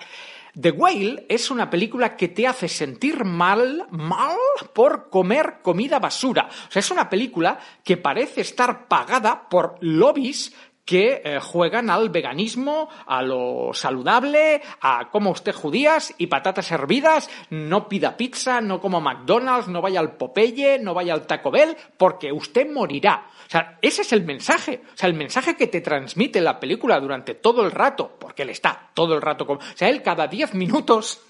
The 0.58 0.70
Whale 0.70 1.26
es 1.28 1.50
una 1.50 1.68
película 1.68 2.16
que 2.16 2.28
te 2.28 2.46
hace 2.46 2.66
sentir 2.68 3.24
mal, 3.24 3.86
mal 3.90 4.38
por 4.72 5.10
comer 5.10 5.58
comida 5.62 5.98
basura. 5.98 6.48
O 6.68 6.72
sea, 6.72 6.80
es 6.80 6.90
una 6.90 7.10
película 7.10 7.58
que 7.84 7.98
parece 7.98 8.40
estar 8.40 8.88
pagada 8.88 9.50
por 9.50 9.76
lobbies 9.80 10.54
que 10.86 11.20
eh, 11.24 11.40
juegan 11.40 11.90
al 11.90 12.08
veganismo, 12.08 12.88
a 13.06 13.20
lo 13.20 13.72
saludable, 13.74 14.62
a 14.80 15.10
coma 15.10 15.30
usted 15.30 15.52
judías 15.52 16.14
y 16.16 16.28
patatas 16.28 16.70
hervidas, 16.70 17.28
no 17.50 17.88
pida 17.88 18.16
pizza, 18.16 18.60
no 18.60 18.80
coma 18.80 19.00
McDonald's, 19.00 19.68
no 19.68 19.82
vaya 19.82 20.00
al 20.00 20.16
Popeye, 20.16 20.78
no 20.78 20.94
vaya 20.94 21.12
al 21.12 21.26
Taco 21.26 21.50
Bell, 21.50 21.76
porque 21.98 22.32
usted 22.32 22.72
morirá. 22.72 23.26
O 23.46 23.50
sea, 23.50 23.78
ese 23.82 24.02
es 24.02 24.12
el 24.12 24.24
mensaje. 24.24 24.82
O 24.94 24.96
sea, 24.96 25.08
el 25.08 25.14
mensaje 25.14 25.56
que 25.56 25.66
te 25.66 25.80
transmite 25.80 26.40
la 26.40 26.58
película 26.58 27.00
durante 27.00 27.34
todo 27.34 27.64
el 27.64 27.72
rato, 27.72 28.16
porque 28.18 28.42
él 28.42 28.50
está 28.50 28.90
todo 28.94 29.14
el 29.14 29.22
rato 29.22 29.44
con... 29.44 29.58
O 29.58 29.60
sea, 29.74 29.88
él 29.88 30.02
cada 30.02 30.28
10 30.28 30.54
minutos 30.54 31.20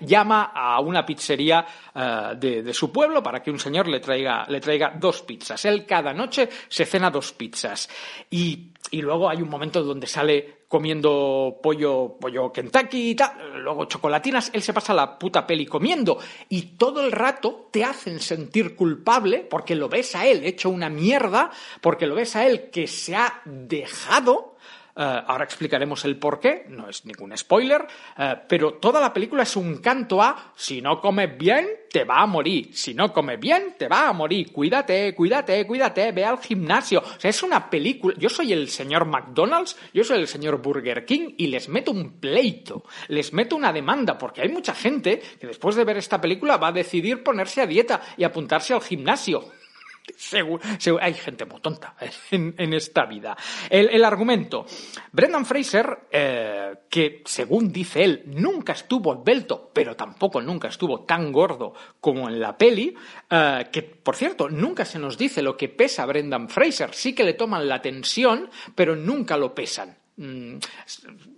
llama 0.00 0.52
a 0.54 0.80
una 0.80 1.04
pizzería 1.04 1.66
eh, 1.94 2.34
de, 2.36 2.62
de 2.62 2.74
su 2.74 2.92
pueblo 2.92 3.22
para 3.22 3.42
que 3.42 3.50
un 3.50 3.58
señor 3.58 3.88
le 3.88 4.00
traiga, 4.00 4.46
le 4.48 4.60
traiga 4.60 4.94
dos 4.98 5.22
pizzas. 5.22 5.64
Él 5.64 5.86
cada 5.86 6.12
noche 6.12 6.48
se 6.68 6.84
cena 6.84 7.10
dos 7.10 7.32
pizzas. 7.32 7.88
Y, 8.30 8.70
y 8.90 9.02
luego 9.02 9.28
hay 9.28 9.42
un 9.42 9.48
momento 9.48 9.82
donde 9.82 10.06
sale 10.06 10.58
comiendo 10.68 11.58
pollo, 11.62 12.16
pollo 12.20 12.52
Kentucky 12.52 13.10
y 13.10 13.14
tal, 13.14 13.62
luego 13.62 13.86
chocolatinas, 13.86 14.50
él 14.52 14.62
se 14.62 14.74
pasa 14.74 14.92
la 14.92 15.18
puta 15.18 15.46
peli 15.46 15.64
comiendo 15.64 16.18
y 16.50 16.76
todo 16.76 17.00
el 17.00 17.10
rato 17.10 17.68
te 17.72 17.84
hacen 17.84 18.20
sentir 18.20 18.76
culpable 18.76 19.38
porque 19.48 19.74
lo 19.74 19.88
ves 19.88 20.14
a 20.14 20.26
él 20.26 20.44
hecho 20.44 20.68
una 20.68 20.90
mierda, 20.90 21.50
porque 21.80 22.06
lo 22.06 22.14
ves 22.14 22.36
a 22.36 22.46
él 22.46 22.68
que 22.70 22.86
se 22.86 23.16
ha 23.16 23.40
dejado 23.46 24.57
eh, 25.00 25.22
ahora 25.26 25.44
explicaremos 25.44 26.04
el 26.04 26.18
por 26.18 26.40
qué, 26.40 26.64
no 26.68 26.88
es 26.88 27.04
ningún 27.04 27.36
spoiler, 27.36 27.86
eh, 28.18 28.34
pero 28.48 28.74
toda 28.74 29.00
la 29.00 29.12
película 29.12 29.44
es 29.44 29.54
un 29.54 29.78
canto 29.78 30.20
a 30.20 30.52
si 30.56 30.82
no 30.82 31.00
comes 31.00 31.38
bien, 31.38 31.68
te 31.88 32.02
va 32.02 32.22
a 32.22 32.26
morir, 32.26 32.70
si 32.72 32.94
no 32.94 33.12
comes 33.12 33.38
bien, 33.38 33.76
te 33.78 33.86
va 33.86 34.08
a 34.08 34.12
morir, 34.12 34.50
cuídate, 34.50 35.14
cuídate, 35.14 35.64
cuídate, 35.68 36.10
ve 36.10 36.24
al 36.24 36.38
gimnasio. 36.38 37.00
O 37.00 37.20
sea, 37.20 37.30
es 37.30 37.42
una 37.44 37.70
película, 37.70 38.16
yo 38.18 38.28
soy 38.28 38.52
el 38.52 38.68
señor 38.68 39.04
McDonald's, 39.04 39.76
yo 39.94 40.02
soy 40.02 40.18
el 40.18 40.26
señor 40.26 40.60
Burger 40.60 41.04
King 41.04 41.34
y 41.38 41.46
les 41.46 41.68
meto 41.68 41.92
un 41.92 42.18
pleito, 42.18 42.82
les 43.06 43.32
meto 43.32 43.54
una 43.54 43.72
demanda, 43.72 44.18
porque 44.18 44.42
hay 44.42 44.48
mucha 44.48 44.74
gente 44.74 45.22
que 45.38 45.46
después 45.46 45.76
de 45.76 45.84
ver 45.84 45.98
esta 45.98 46.20
película 46.20 46.56
va 46.56 46.68
a 46.68 46.72
decidir 46.72 47.22
ponerse 47.22 47.60
a 47.60 47.66
dieta 47.66 48.02
y 48.16 48.24
apuntarse 48.24 48.74
al 48.74 48.82
gimnasio. 48.82 49.48
Seguro, 50.16 50.62
seguro- 50.78 51.02
hay 51.04 51.14
gente 51.14 51.44
muy 51.44 51.60
tonta 51.60 51.94
en, 52.30 52.54
en 52.58 52.72
esta 52.74 53.04
vida. 53.06 53.36
El, 53.70 53.88
el 53.90 54.04
argumento. 54.04 54.66
Brendan 55.12 55.46
Fraser, 55.46 55.98
eh, 56.10 56.74
que 56.88 57.22
según 57.24 57.72
dice 57.72 58.04
él, 58.04 58.22
nunca 58.26 58.72
estuvo 58.72 59.14
esbelto, 59.14 59.70
pero 59.72 59.94
tampoco 59.96 60.40
nunca 60.40 60.68
estuvo 60.68 61.00
tan 61.04 61.32
gordo 61.32 61.74
como 62.00 62.28
en 62.28 62.40
la 62.40 62.56
peli, 62.56 62.94
eh, 63.30 63.68
que 63.72 63.82
por 63.82 64.16
cierto, 64.16 64.48
nunca 64.48 64.84
se 64.84 64.98
nos 64.98 65.18
dice 65.18 65.42
lo 65.42 65.56
que 65.56 65.68
pesa 65.68 66.06
Brendan 66.06 66.48
Fraser. 66.48 66.94
Sí 66.94 67.14
que 67.14 67.24
le 67.24 67.34
toman 67.34 67.68
la 67.68 67.80
tensión, 67.82 68.50
pero 68.74 68.96
nunca 68.96 69.36
lo 69.36 69.54
pesan. 69.54 69.96
Mm, 70.18 70.58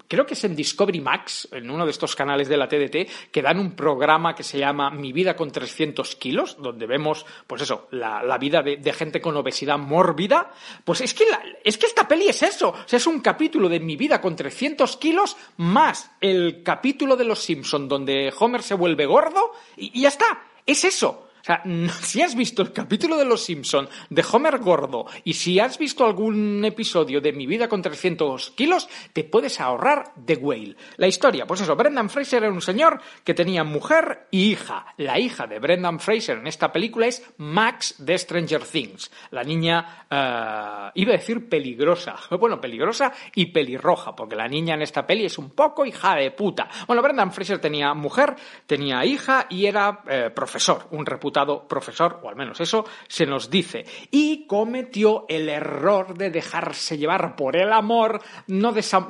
Creo 0.09 0.27
que 0.27 0.35
es 0.35 0.43
en 0.45 0.57
Discovery 0.57 1.01
Max, 1.01 1.49
en 1.53 1.71
uno 1.71 1.85
de 1.85 1.91
estos 1.93 2.17
canales 2.17 2.49
de 2.49 2.57
la 2.57 2.67
TDT, 2.67 3.31
que 3.31 3.43
dan 3.43 3.61
un 3.61 3.77
programa 3.77 4.35
que 4.35 4.43
se 4.43 4.59
llama 4.59 4.91
Mi 4.91 5.13
vida 5.13 5.37
con 5.37 5.53
300 5.53 6.17
kilos, 6.17 6.57
donde 6.61 6.87
vemos, 6.87 7.25
pues 7.47 7.63
eso, 7.63 7.87
la, 7.93 8.37
vida 8.39 8.63
de, 8.63 8.79
de 8.79 8.93
gente 8.93 9.21
con 9.21 9.37
obesidad 9.37 9.79
mórbida. 9.79 10.51
Pues 10.85 11.01
es 11.03 11.15
que, 11.15 11.27
la- 11.31 11.43
es 11.63 11.79
que 11.79 11.87
esta 11.87 12.09
peli 12.09 12.29
es 12.29 12.43
eso. 12.43 12.71
O 12.71 12.77
sea, 12.89 12.97
es 12.97 13.07
un 13.07 13.21
capítulo 13.21 13.69
de 13.69 13.79
Mi 13.81 13.97
vida 13.97 14.21
con 14.21 14.35
300 14.35 14.97
kilos 14.97 15.37
más 15.59 16.11
el 16.21 16.63
capítulo 16.65 17.17
de 17.17 17.25
Los 17.25 17.41
Simpson 17.41 17.87
donde 17.89 18.33
Homer 18.39 18.63
se 18.63 18.75
vuelve 18.75 19.07
gordo 19.07 19.53
y, 19.77 19.97
y 19.99 20.03
ya 20.03 20.09
está. 20.09 20.43
Es 20.67 20.85
eso. 20.85 21.30
O 21.41 21.45
sea, 21.45 21.63
si 22.03 22.23
has 22.23 22.35
visto 22.35 22.63
el 22.63 22.73
capítulo 22.73 23.17
de 23.17 23.25
Los 23.25 23.45
Simpson 23.45 23.89
de 24.09 24.25
Homer 24.31 24.59
Gordo 24.59 25.07
y 25.25 25.35
si 25.35 25.59
has 25.59 25.79
visto 25.79 26.05
algún 26.05 26.65
episodio 26.65 27.21
de 27.21 27.33
Mi 27.33 27.47
vida 27.47 27.69
con 27.69 27.83
300 27.83 28.51
kilos, 28.53 28.89
te 29.13 29.25
puedes 29.25 29.61
ahorrar 29.61 30.13
The 30.25 30.37
Whale. 30.37 30.77
La 30.97 31.07
historia, 31.07 31.47
pues 31.47 31.61
eso, 31.61 31.77
Brendan 31.77 32.11
Fraser 32.11 32.45
era 32.45 32.53
un 32.53 32.63
señor 32.63 33.01
que 33.25 33.35
tenía 33.35 33.65
mujer 33.65 34.29
y 34.31 34.51
hija. 34.53 34.87
La 34.97 35.19
hija 35.19 35.47
de 35.47 35.59
Brendan 35.59 36.01
Fraser 36.01 36.39
en 36.39 36.47
esta 36.47 36.73
película 36.73 37.07
es 37.07 37.23
Max 37.39 37.97
de 37.99 38.19
Stranger 38.19 38.65
Things. 38.65 39.11
La 39.31 39.43
niña, 39.43 40.07
eh, 40.11 40.91
iba 40.95 41.15
a 41.15 41.17
decir 41.17 41.49
peligrosa. 41.49 42.17
Bueno, 42.41 42.59
peligrosa 42.59 43.13
y 43.35 43.47
pelirroja, 43.47 44.17
porque 44.17 44.35
la 44.35 44.49
niña 44.49 44.75
en 44.75 44.81
esta 44.81 45.07
peli 45.07 45.27
es 45.27 45.37
un 45.37 45.51
poco 45.51 45.85
hija 45.85 46.15
de 46.15 46.31
puta. 46.31 46.71
Bueno, 46.87 47.03
Brendan 47.03 47.33
Fraser 47.33 47.59
tenía 47.59 47.93
mujer, 47.93 48.35
tenía 48.67 49.05
hija 49.05 49.47
y 49.51 49.67
era 49.67 50.01
eh, 50.09 50.31
profesor, 50.35 50.87
un 50.93 51.05
reputado 51.05 51.40
profesor, 51.69 52.21
o 52.23 52.29
al 52.29 52.37
menos 52.37 52.61
eso 52.61 52.85
se 53.09 53.27
nos 53.27 53.51
dice. 53.51 53.85
Y 54.11 54.47
cometió 54.47 55.25
el 55.29 55.49
error 55.49 56.17
de 56.17 56.31
dejarse 56.31 56.99
llevar 56.99 57.37
por 57.37 57.57
el 57.57 57.73
amor, 57.73 58.21
no 58.47 58.73
de 58.73 58.81
esa, 58.81 59.01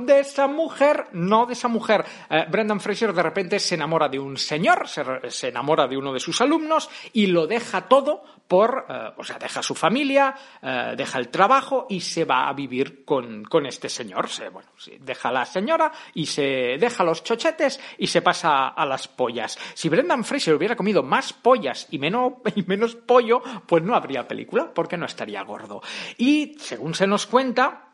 mujer, 0.48 1.06
no 1.12 1.46
de 1.46 1.52
esa 1.52 1.68
mujer. 1.68 2.04
Eh, 2.28 2.46
Brendan 2.50 2.80
Fraser 2.80 3.12
de 3.12 3.22
repente 3.22 3.58
se 3.58 3.74
enamora 3.74 4.08
de 4.08 4.18
un 4.18 4.36
señor, 4.36 4.86
se, 4.88 5.48
enamora 5.48 5.86
de 5.86 5.96
uno 5.96 6.12
de 6.12 6.20
sus 6.20 6.40
alumnos 6.40 6.88
y 7.12 7.26
lo 7.26 7.46
deja 7.46 7.88
todo 7.88 8.22
por, 8.46 8.86
eh, 8.88 9.10
o 9.16 9.24
sea, 9.24 9.38
deja 9.38 9.62
su 9.62 9.74
familia, 9.74 10.34
eh, 10.62 10.94
deja 10.96 11.18
el 11.18 11.28
trabajo 11.28 11.86
y 11.88 12.00
se 12.00 12.24
va 12.24 12.48
a 12.48 12.52
vivir 12.52 13.04
con, 13.04 13.44
con 13.44 13.66
este 13.66 13.88
señor. 13.88 14.28
Se, 14.28 14.48
bueno, 14.48 14.70
deja 15.00 15.30
la 15.30 15.44
señora 15.44 15.92
y 16.14 16.26
se 16.26 16.76
deja 16.78 17.04
los 17.04 17.22
chochetes 17.22 17.80
y 17.98 18.06
se 18.06 18.22
pasa 18.22 18.68
a 18.68 18.86
las 18.86 19.08
pollas. 19.08 19.58
Si 19.74 19.88
Brendan 19.88 20.24
Fraser 20.24 20.54
hubiera 20.54 20.76
comido 20.76 21.02
más 21.02 21.32
pollas 21.32 21.86
y 21.90 21.98
menos, 21.98 22.09
y 22.54 22.62
menos 22.62 22.96
pollo, 22.96 23.42
pues 23.66 23.82
no 23.82 23.94
habría 23.94 24.26
película, 24.26 24.72
porque 24.72 24.96
no 24.96 25.06
estaría 25.06 25.42
gordo. 25.42 25.82
Y 26.18 26.56
según 26.58 26.94
se 26.94 27.06
nos 27.06 27.26
cuenta, 27.26 27.88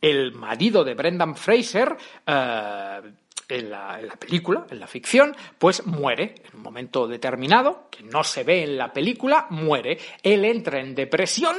el 0.00 0.32
marido 0.32 0.84
de 0.84 0.94
Brendan 0.94 1.36
Fraser, 1.36 1.96
eh, 2.26 3.00
en 3.48 3.70
la 3.70 4.16
película, 4.18 4.66
en 4.70 4.78
la 4.78 4.86
ficción, 4.86 5.36
pues 5.58 5.84
muere 5.86 6.36
en 6.48 6.56
un 6.56 6.62
momento 6.62 7.08
determinado, 7.08 7.88
que 7.90 8.02
no 8.04 8.22
se 8.22 8.44
ve 8.44 8.62
en 8.62 8.78
la 8.78 8.92
película, 8.92 9.46
muere. 9.50 9.98
Él 10.22 10.44
entra 10.44 10.80
en 10.80 10.94
depresión 10.94 11.56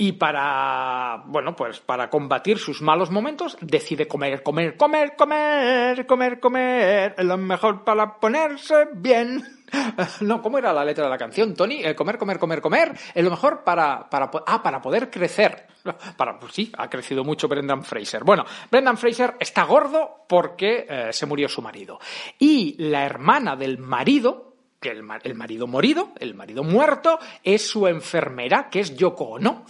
y 0.00 0.12
para, 0.12 1.24
bueno, 1.26 1.54
pues 1.54 1.78
para 1.80 2.08
combatir 2.08 2.56
sus 2.56 2.80
malos 2.80 3.10
momentos, 3.10 3.58
decide 3.60 4.08
comer, 4.08 4.42
comer, 4.42 4.74
comer, 4.78 5.14
comer, 5.14 6.06
comer, 6.06 6.40
comer, 6.40 7.14
lo 7.22 7.36
mejor 7.36 7.84
para 7.84 8.18
ponerse 8.18 8.88
bien. 8.94 9.44
No, 10.22 10.42
¿cómo 10.42 10.58
era 10.58 10.72
la 10.72 10.84
letra 10.84 11.04
de 11.04 11.10
la 11.10 11.18
canción, 11.18 11.54
Tony? 11.54 11.84
Eh, 11.84 11.94
comer, 11.94 12.18
comer, 12.18 12.40
comer, 12.40 12.60
comer, 12.60 12.92
es 13.14 13.22
lo 13.22 13.30
mejor 13.30 13.62
para, 13.62 14.08
para, 14.10 14.28
ah, 14.46 14.62
para 14.62 14.80
poder 14.80 15.10
crecer. 15.10 15.68
Para, 16.16 16.38
pues 16.38 16.52
sí, 16.54 16.72
ha 16.76 16.90
crecido 16.90 17.22
mucho 17.22 17.46
Brendan 17.46 17.84
Fraser. 17.84 18.24
Bueno, 18.24 18.44
Brendan 18.70 18.98
Fraser 18.98 19.36
está 19.38 19.62
gordo 19.64 20.24
porque 20.28 20.86
eh, 20.88 21.12
se 21.12 21.24
murió 21.24 21.48
su 21.48 21.62
marido. 21.62 22.00
Y 22.38 22.74
la 22.82 23.04
hermana 23.04 23.54
del 23.54 23.78
marido, 23.78 24.56
que 24.80 24.90
el 24.90 25.02
marido 25.04 25.66
morido, 25.66 26.12
el 26.18 26.34
marido 26.34 26.64
muerto, 26.64 27.18
es 27.44 27.68
su 27.68 27.86
enfermera, 27.86 28.68
que 28.70 28.80
es 28.80 28.96
Yoko 28.96 29.24
Ono. 29.24 29.64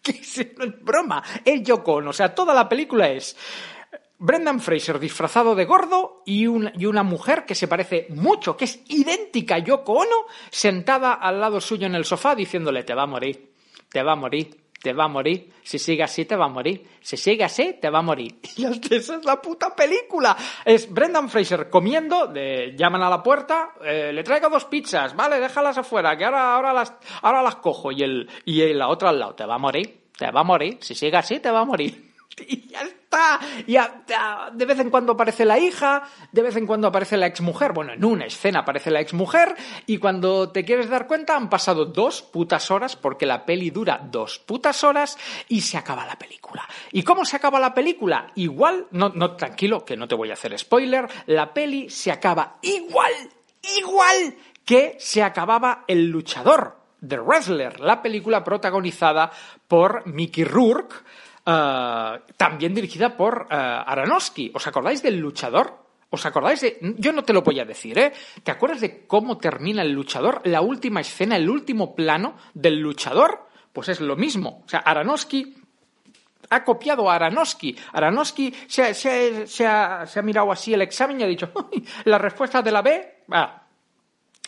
que 0.02 0.54
no 0.56 0.64
es 0.64 0.82
broma, 0.82 1.22
es 1.44 1.62
Yoko 1.62 1.94
Ono. 1.94 2.10
O 2.10 2.12
sea, 2.12 2.34
toda 2.34 2.54
la 2.54 2.68
película 2.68 3.08
es 3.10 3.36
Brendan 4.18 4.60
Fraser 4.60 4.98
disfrazado 4.98 5.54
de 5.54 5.64
gordo 5.64 6.22
y 6.26 6.46
una, 6.46 6.72
y 6.76 6.86
una 6.86 7.02
mujer 7.02 7.44
que 7.46 7.54
se 7.54 7.68
parece 7.68 8.06
mucho, 8.10 8.56
que 8.56 8.66
es 8.66 8.80
idéntica 8.88 9.56
a 9.56 9.58
Yoko 9.58 9.92
Ono, 9.92 10.26
sentada 10.50 11.14
al 11.14 11.40
lado 11.40 11.60
suyo 11.60 11.86
en 11.86 11.94
el 11.94 12.04
sofá 12.04 12.34
diciéndole, 12.34 12.82
te 12.82 12.94
va 12.94 13.04
a 13.04 13.06
morir, 13.06 13.54
te 13.88 14.02
va 14.02 14.12
a 14.12 14.16
morir, 14.16 14.60
te 14.82 14.92
va 14.94 15.04
a 15.04 15.08
morir, 15.08 15.52
si 15.62 15.78
sigue 15.78 16.02
así 16.02 16.24
te 16.24 16.36
va 16.36 16.46
a 16.46 16.48
morir, 16.48 16.86
si 17.00 17.16
sigue 17.16 17.44
así 17.44 17.76
te 17.80 17.90
va 17.90 17.98
a 17.98 18.02
morir. 18.02 18.40
Y 18.56 18.64
esa 18.94 19.16
es 19.16 19.24
la 19.24 19.40
puta 19.40 19.74
película. 19.76 20.36
Es 20.64 20.90
Brendan 20.90 21.28
Fraser 21.28 21.68
comiendo, 21.68 22.26
de- 22.26 22.74
llaman 22.76 23.02
a 23.02 23.10
la 23.10 23.22
puerta, 23.22 23.74
eh, 23.84 24.10
le 24.12 24.22
traigo 24.22 24.48
dos 24.48 24.64
pizzas, 24.64 25.14
vale, 25.14 25.38
déjalas 25.38 25.76
afuera, 25.78 26.16
que 26.16 26.24
ahora, 26.24 26.54
ahora, 26.54 26.72
las, 26.72 26.94
ahora 27.22 27.42
las 27.42 27.56
cojo. 27.56 27.92
Y, 27.92 28.02
el, 28.02 28.28
y 28.44 28.72
la 28.72 28.88
otra 28.88 29.10
al 29.10 29.18
lado, 29.18 29.34
te 29.34 29.44
va 29.44 29.56
a 29.56 29.58
morir, 29.58 30.08
te 30.16 30.30
va 30.30 30.40
a 30.40 30.44
morir, 30.44 30.78
si 30.80 30.94
sigue 30.94 31.16
así 31.16 31.40
te 31.40 31.50
va 31.50 31.60
a 31.60 31.64
morir. 31.64 32.10
Y 33.66 33.76
de 34.52 34.64
vez 34.64 34.78
en 34.78 34.90
cuando 34.90 35.12
aparece 35.12 35.44
la 35.44 35.58
hija, 35.58 36.02
de 36.32 36.42
vez 36.42 36.56
en 36.56 36.66
cuando 36.66 36.88
aparece 36.88 37.16
la 37.16 37.26
exmujer. 37.26 37.72
Bueno, 37.72 37.92
en 37.92 38.04
una 38.04 38.26
escena 38.26 38.60
aparece 38.60 38.90
la 38.90 39.00
exmujer 39.00 39.54
y 39.86 39.98
cuando 39.98 40.50
te 40.50 40.64
quieres 40.64 40.88
dar 40.88 41.06
cuenta 41.06 41.36
han 41.36 41.48
pasado 41.48 41.86
dos 41.86 42.22
putas 42.22 42.70
horas 42.70 42.96
porque 42.96 43.26
la 43.26 43.44
peli 43.44 43.70
dura 43.70 44.00
dos 44.10 44.38
putas 44.38 44.84
horas 44.84 45.18
y 45.48 45.60
se 45.60 45.76
acaba 45.76 46.06
la 46.06 46.18
película. 46.18 46.68
¿Y 46.92 47.02
cómo 47.02 47.24
se 47.24 47.36
acaba 47.36 47.60
la 47.60 47.74
película? 47.74 48.32
Igual, 48.34 48.86
no, 48.90 49.10
no, 49.10 49.36
tranquilo, 49.36 49.84
que 49.84 49.96
no 49.96 50.08
te 50.08 50.14
voy 50.14 50.30
a 50.30 50.34
hacer 50.34 50.58
spoiler, 50.58 51.06
la 51.26 51.52
peli 51.52 51.90
se 51.90 52.10
acaba 52.10 52.58
igual, 52.62 53.12
igual 53.78 54.34
que 54.64 54.96
se 54.98 55.22
acababa 55.22 55.84
El 55.86 56.10
luchador. 56.10 56.78
The 57.06 57.18
Wrestler, 57.18 57.80
la 57.80 58.02
película 58.02 58.44
protagonizada 58.44 59.30
por 59.66 60.06
Mickey 60.06 60.44
Rourke, 60.44 60.96
eh, 61.46 62.20
también 62.36 62.74
dirigida 62.74 63.16
por 63.16 63.46
Aronofsky. 63.50 64.52
¿Os 64.54 64.66
acordáis 64.66 65.02
del 65.02 65.18
luchador? 65.18 65.78
¿Os 66.10 66.26
acordáis 66.26 66.60
de.? 66.60 66.78
Yo 66.98 67.12
no 67.12 67.22
te 67.22 67.32
lo 67.32 67.42
voy 67.42 67.60
a 67.60 67.64
decir, 67.64 67.98
¿eh? 67.98 68.12
¿Te 68.42 68.50
acuerdas 68.50 68.80
de 68.80 69.06
cómo 69.06 69.38
termina 69.38 69.82
el 69.82 69.92
luchador? 69.92 70.42
La 70.44 70.60
última 70.60 71.00
escena, 71.00 71.36
el 71.36 71.48
último 71.48 71.94
plano 71.94 72.36
del 72.52 72.80
luchador. 72.80 73.48
Pues 73.72 73.88
es 73.88 74.00
lo 74.00 74.16
mismo. 74.16 74.62
O 74.64 74.68
sea, 74.68 74.80
Aronofsky 74.80 75.54
ha 76.50 76.64
copiado 76.64 77.08
a 77.08 77.14
Aronofsky. 77.14 77.76
Aronofsky 77.92 78.52
se 78.66 79.66
ha, 79.66 80.04
se 80.06 80.22
mirado 80.22 80.50
así 80.50 80.74
el 80.74 80.82
examen 80.82 81.20
y 81.20 81.22
ha 81.22 81.28
dicho, 81.28 81.52
"Uy, 81.54 81.86
la 82.04 82.18
respuesta 82.18 82.60
de 82.60 82.72
la 82.72 82.82
B, 82.82 83.22
ah, 83.30 83.62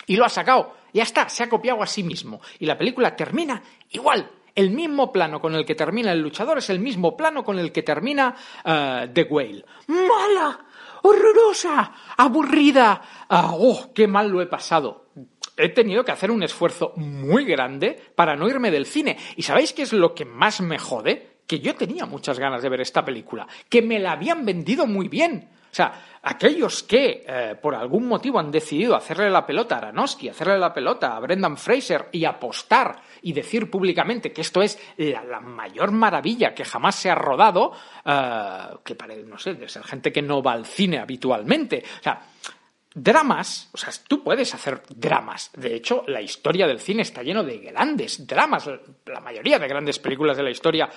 y 0.06 0.16
lo 0.16 0.24
ha 0.24 0.28
sacado. 0.28 0.74
Ya 0.92 1.04
está, 1.04 1.28
se 1.28 1.44
ha 1.44 1.48
copiado 1.48 1.80
a 1.82 1.86
sí 1.86 2.02
mismo. 2.02 2.40
Y 2.58 2.66
la 2.66 2.76
película 2.76 3.14
termina 3.14 3.62
igual. 3.90 4.28
El 4.54 4.70
mismo 4.70 5.12
plano 5.12 5.40
con 5.40 5.54
el 5.54 5.64
que 5.64 5.74
termina 5.74 6.12
el 6.12 6.20
luchador 6.20 6.58
es 6.58 6.68
el 6.70 6.78
mismo 6.78 7.16
plano 7.16 7.42
con 7.42 7.58
el 7.58 7.72
que 7.72 7.82
termina 7.82 8.34
eh, 8.64 9.10
The 9.12 9.24
Whale. 9.24 9.64
¡Mala! 9.86 10.58
¡Horrorosa! 11.02 11.92
¡Aburrida! 12.16 13.02
Ah, 13.28 13.52
¡Oh, 13.54 13.92
qué 13.94 14.06
mal 14.06 14.28
lo 14.28 14.42
he 14.42 14.46
pasado! 14.46 15.06
He 15.56 15.70
tenido 15.70 16.04
que 16.04 16.12
hacer 16.12 16.30
un 16.30 16.42
esfuerzo 16.42 16.92
muy 16.96 17.44
grande 17.44 18.00
para 18.14 18.36
no 18.36 18.48
irme 18.48 18.70
del 18.70 18.86
cine. 18.86 19.16
¿Y 19.36 19.42
sabéis 19.42 19.72
qué 19.72 19.82
es 19.82 19.92
lo 19.92 20.14
que 20.14 20.24
más 20.24 20.60
me 20.60 20.78
jode? 20.78 21.40
Que 21.46 21.60
yo 21.60 21.74
tenía 21.74 22.06
muchas 22.06 22.38
ganas 22.38 22.62
de 22.62 22.68
ver 22.68 22.80
esta 22.80 23.04
película. 23.04 23.46
Que 23.68 23.82
me 23.82 23.98
la 23.98 24.12
habían 24.12 24.44
vendido 24.44 24.86
muy 24.86 25.08
bien. 25.08 25.50
O 25.72 25.74
sea, 25.74 26.18
aquellos 26.22 26.82
que 26.82 27.24
eh, 27.26 27.56
por 27.60 27.74
algún 27.74 28.06
motivo 28.06 28.38
han 28.38 28.50
decidido 28.50 28.94
hacerle 28.94 29.30
la 29.30 29.46
pelota 29.46 29.76
a 29.76 29.78
Aronofsky, 29.78 30.28
hacerle 30.28 30.58
la 30.58 30.74
pelota 30.74 31.16
a 31.16 31.20
Brendan 31.20 31.56
Fraser 31.56 32.10
y 32.12 32.26
apostar 32.26 33.00
y 33.22 33.32
decir 33.32 33.70
públicamente 33.70 34.34
que 34.34 34.42
esto 34.42 34.60
es 34.60 34.78
la, 34.98 35.24
la 35.24 35.40
mayor 35.40 35.90
maravilla 35.90 36.54
que 36.54 36.66
jamás 36.66 36.96
se 36.96 37.10
ha 37.10 37.14
rodado, 37.14 37.72
eh, 38.04 38.76
que 38.84 38.94
parece, 38.94 39.24
no 39.24 39.38
sé, 39.38 39.54
de 39.54 39.66
ser 39.66 39.82
gente 39.84 40.12
que 40.12 40.20
no 40.20 40.42
va 40.42 40.52
al 40.52 40.66
cine 40.66 40.98
habitualmente. 40.98 41.82
O 42.00 42.02
sea, 42.02 42.20
dramas, 42.94 43.70
o 43.72 43.78
sea, 43.78 43.92
tú 44.06 44.22
puedes 44.22 44.54
hacer 44.54 44.82
dramas. 44.88 45.50
De 45.54 45.74
hecho, 45.74 46.04
la 46.06 46.20
historia 46.20 46.66
del 46.66 46.80
cine 46.80 47.02
está 47.02 47.22
lleno 47.22 47.42
de 47.42 47.58
grandes 47.58 48.26
dramas. 48.26 48.68
La 49.06 49.20
mayoría 49.20 49.58
de 49.58 49.68
grandes 49.68 49.98
películas 49.98 50.36
de 50.36 50.42
la 50.42 50.50
historia 50.50 50.88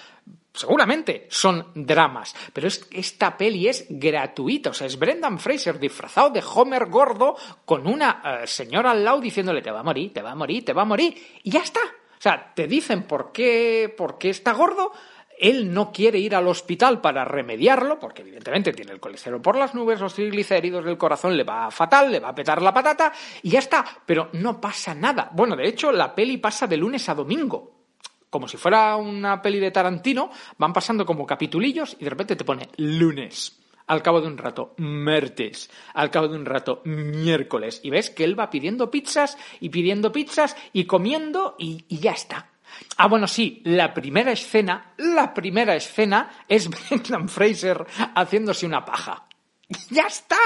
seguramente 0.54 1.28
son 1.30 1.68
dramas. 1.74 2.36
Pero 2.54 2.68
es, 2.68 2.88
esta 2.92 3.38
peli 3.38 3.68
es 3.68 3.86
gratuita. 3.90 4.72
O 4.72 4.74
sea, 4.74 4.88
es 4.88 4.98
Brendan 4.98 5.40
Fraser 5.40 5.80
disfrazado 5.80 6.30
de 6.30 6.44
Homer 6.54 6.88
gordo 6.88 7.36
con 7.66 7.88
una 7.88 8.22
eh, 8.44 8.48
señora 8.48 8.92
al 8.92 9.04
lado 9.04 9.22
diciéndole 9.22 9.62
te 9.62 9.72
va 9.72 9.80
a 9.80 9.84
morir, 9.84 10.14
te 10.14 10.22
va 10.22 10.32
a 10.32 10.36
morir, 10.36 10.66
te 10.66 10.74
va 10.74 10.84
a 10.84 10.86
morir. 10.86 11.16
Y 11.44 11.52
ya 11.52 11.62
está. 11.62 11.82
O 11.82 12.22
sea, 12.22 12.54
te 12.56 12.68
dicen 12.68 13.04
por 13.04 13.32
qué, 13.32 13.94
por 13.96 14.18
qué 14.18 14.30
está 14.30 14.54
gordo, 14.54 14.92
él 15.38 15.74
no 15.74 15.92
quiere 15.92 16.20
ir 16.20 16.36
al 16.36 16.48
hospital 16.48 17.02
para 17.02 17.26
remediarlo, 17.26 18.00
porque 18.00 18.22
evidentemente 18.22 18.74
tiene 18.74 18.92
el 18.92 19.00
colesterol 19.00 19.42
por 19.42 19.58
las 19.58 19.76
nubes, 19.76 20.00
los 20.00 20.14
triglicéridos 20.14 20.86
del 20.86 20.98
corazón 20.98 21.36
le 21.36 21.44
va 21.44 21.70
fatal, 21.72 22.12
le 22.12 22.20
va 22.20 22.30
a 22.30 22.36
petar 22.36 22.62
la 22.62 22.74
patata 22.74 23.12
y 23.44 23.50
ya 23.50 23.60
está. 23.60 23.86
Pero 24.06 24.30
no 24.34 24.60
pasa 24.60 24.94
nada. 24.94 25.30
Bueno, 25.34 25.56
de 25.56 25.68
hecho, 25.68 25.92
la 25.92 26.14
peli 26.14 26.38
pasa 26.38 26.68
de 26.68 26.78
lunes 26.78 27.08
a 27.10 27.16
domingo. 27.16 27.74
Como 28.30 28.48
si 28.48 28.58
fuera 28.58 28.96
una 28.98 29.42
peli 29.42 29.60
de 29.60 29.72
Tarantino, 29.72 30.30
van 30.58 30.74
pasando 30.74 31.06
como 31.06 31.26
capitulillos 31.26 31.96
y 32.00 32.04
de 32.04 32.10
repente 32.10 32.36
te 32.36 32.44
pone 32.44 32.70
lunes. 32.78 33.62
Al 33.88 34.02
cabo 34.02 34.20
de 34.20 34.28
un 34.28 34.38
rato, 34.38 34.74
martes. 34.78 35.70
Al 35.94 36.10
cabo 36.10 36.28
de 36.28 36.36
un 36.36 36.46
rato, 36.46 36.82
miércoles. 36.86 37.82
Y 37.84 37.92
ves 37.92 38.10
que 38.10 38.24
él 38.24 38.38
va 38.38 38.50
pidiendo 38.50 38.90
pizzas 38.90 39.38
y 39.60 39.70
pidiendo 39.70 40.12
pizzas 40.12 40.58
y 40.74 40.86
comiendo 40.86 41.56
y, 41.60 41.86
y 41.88 42.00
ya 42.00 42.12
está. 42.12 42.55
Ah, 42.98 43.08
bueno, 43.08 43.28
sí, 43.28 43.62
la 43.66 43.94
primera 43.94 44.32
escena, 44.32 44.94
la 44.98 45.34
primera 45.34 45.76
escena 45.76 46.30
es 46.48 46.70
Brendan 46.90 47.30
Fraser 47.30 47.86
haciéndose 48.16 48.66
una 48.66 48.84
paja. 48.86 49.28
Ya 49.90 50.04
está. 50.04 50.38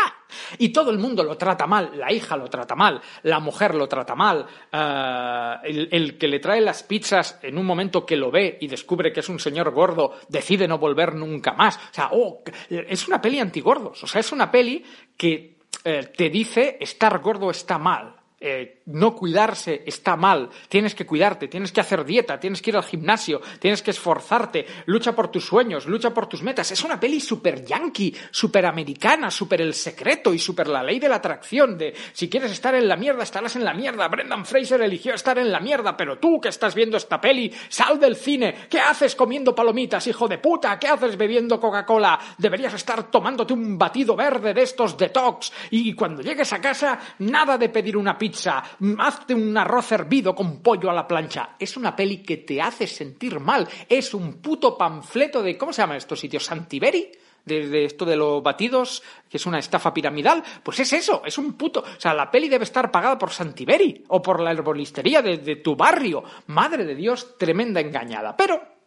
Y 0.58 0.70
todo 0.70 0.92
el 0.92 0.98
mundo 0.98 1.24
lo 1.24 1.38
trata 1.38 1.68
mal. 1.68 1.92
La 1.96 2.12
hija 2.12 2.38
lo 2.38 2.48
trata 2.48 2.76
mal. 2.76 3.02
La 3.24 3.40
mujer 3.40 3.76
lo 3.76 3.88
trata 3.88 4.16
mal. 4.16 4.46
eh, 4.72 5.88
el, 5.92 6.18
que 6.18 6.28
le 6.28 6.40
trae 6.40 6.62
las 6.62 6.84
pizzas 6.84 7.38
en 7.42 7.58
un 7.58 7.66
momento 7.66 8.06
que 8.06 8.16
lo 8.16 8.32
ve 8.32 8.58
y 8.62 8.68
descubre 8.68 9.12
que 9.12 9.20
es 9.20 9.30
un 9.30 9.40
señor 9.40 9.72
gordo, 9.72 10.16
decide 10.30 10.68
no 10.68 10.78
volver 10.78 11.16
nunca 11.16 11.54
más. 11.54 11.78
O 11.78 11.94
sea, 11.94 12.10
oh, 12.14 12.44
es 12.70 13.08
una 13.08 13.22
peli 13.22 13.40
antigordos. 13.40 14.02
O 14.04 14.08
sea, 14.08 14.22
es 14.22 14.32
una 14.32 14.50
peli 14.50 14.86
que 15.18 15.60
eh, 15.84 16.12
te 16.16 16.30
dice 16.30 16.78
estar 16.80 17.20
gordo 17.20 17.52
está 17.52 17.78
mal. 17.78 18.16
Eh, 18.42 18.84
no 18.86 19.14
cuidarse 19.16 19.84
está 19.86 20.16
mal, 20.16 20.50
tienes 20.70 20.96
que 20.96 21.06
cuidarte, 21.06 21.50
tienes 21.50 21.74
que 21.74 21.82
hacer 21.82 22.06
dieta, 22.06 22.40
tienes 22.40 22.62
que 22.62 22.70
ir 22.70 22.78
al 22.78 22.84
gimnasio, 22.84 23.42
tienes 23.60 23.82
que 23.82 23.92
esforzarte, 23.92 24.66
lucha 24.86 25.14
por 25.14 25.28
tus 25.28 25.46
sueños, 25.46 25.86
lucha 25.86 26.14
por 26.14 26.28
tus 26.28 26.42
metas. 26.42 26.72
Es 26.72 26.82
una 26.84 26.98
peli 26.98 27.20
súper 27.20 27.66
yankee, 27.66 28.16
súper 28.32 28.66
americana, 28.66 29.30
súper 29.30 29.62
el 29.62 29.74
secreto 29.74 30.34
y 30.34 30.40
súper 30.40 30.70
la 30.70 30.82
ley 30.82 31.00
de 31.00 31.10
la 31.10 31.18
atracción 31.18 31.78
de 31.78 31.94
si 32.14 32.30
quieres 32.30 32.52
estar 32.52 32.74
en 32.76 32.88
la 32.88 32.96
mierda, 32.96 33.24
estarás 33.24 33.58
en 33.58 33.66
la 33.66 33.74
mierda. 33.74 34.08
Brendan 34.08 34.46
Fraser 34.46 34.82
eligió 34.82 35.14
estar 35.14 35.38
en 35.38 35.52
la 35.52 35.60
mierda, 35.60 35.98
pero 35.98 36.18
tú 36.18 36.40
que 36.40 36.50
estás 36.50 36.74
viendo 36.74 36.96
esta 36.96 37.20
peli, 37.20 37.54
sal 37.68 38.00
del 38.00 38.16
cine. 38.16 38.56
¿Qué 38.70 38.80
haces 38.80 39.16
comiendo 39.16 39.54
palomitas, 39.54 40.08
hijo 40.08 40.30
de 40.30 40.38
puta? 40.38 40.80
¿Qué 40.80 40.88
haces 40.88 41.18
bebiendo 41.18 41.60
Coca-Cola? 41.60 42.18
Deberías 42.38 42.74
estar 42.74 43.12
tomándote 43.12 43.52
un 43.52 43.78
batido 43.78 44.16
verde 44.16 44.54
de 44.54 44.62
estos 44.62 44.98
detox 44.98 45.52
y 45.72 45.94
cuando 45.94 46.22
llegues 46.22 46.54
a 46.54 46.62
casa, 46.62 47.00
nada 47.20 47.58
de 47.58 47.68
pedir 47.68 47.98
una 47.98 48.18
pizza 48.18 48.29
pizza, 48.30 48.64
hazte 49.00 49.34
un 49.34 49.58
arroz 49.58 49.92
hervido 49.92 50.36
con 50.36 50.62
pollo 50.62 50.90
a 50.90 50.94
la 50.94 51.08
plancha. 51.08 51.56
Es 51.58 51.76
una 51.78 51.96
peli 51.96 52.18
que 52.18 52.38
te 52.38 52.62
hace 52.62 52.86
sentir 52.86 53.40
mal. 53.40 53.68
Es 53.88 54.14
un 54.14 54.34
puto 54.42 54.78
panfleto 54.78 55.42
de, 55.42 55.58
¿cómo 55.58 55.74
se 55.74 55.82
llama 55.82 55.98
estos 55.98 56.20
sitios? 56.20 56.46
¿Santiberi? 56.46 57.12
De, 57.46 57.86
esto 57.86 58.06
de 58.06 58.16
los 58.16 58.44
batidos, 58.44 59.02
que 59.28 59.38
es 59.38 59.46
una 59.48 59.58
estafa 59.58 59.92
piramidal, 59.92 60.44
pues 60.62 60.82
es 60.82 60.94
eso, 60.94 61.24
es 61.26 61.40
un 61.40 61.54
puto. 61.54 61.80
O 61.80 62.00
sea, 62.00 62.14
la 62.14 62.30
peli 62.30 62.48
debe 62.48 62.66
estar 62.66 62.92
pagada 62.92 63.18
por 63.18 63.32
Santiberi 63.32 64.04
o 64.10 64.22
por 64.22 64.40
la 64.40 64.52
herbolistería 64.52 65.24
de, 65.24 65.38
de 65.38 65.56
tu 65.56 65.76
barrio. 65.76 66.24
Madre 66.48 66.86
de 66.86 66.94
Dios, 66.94 67.36
tremenda 67.40 67.80
engañada. 67.80 68.38
Pero 68.38 68.79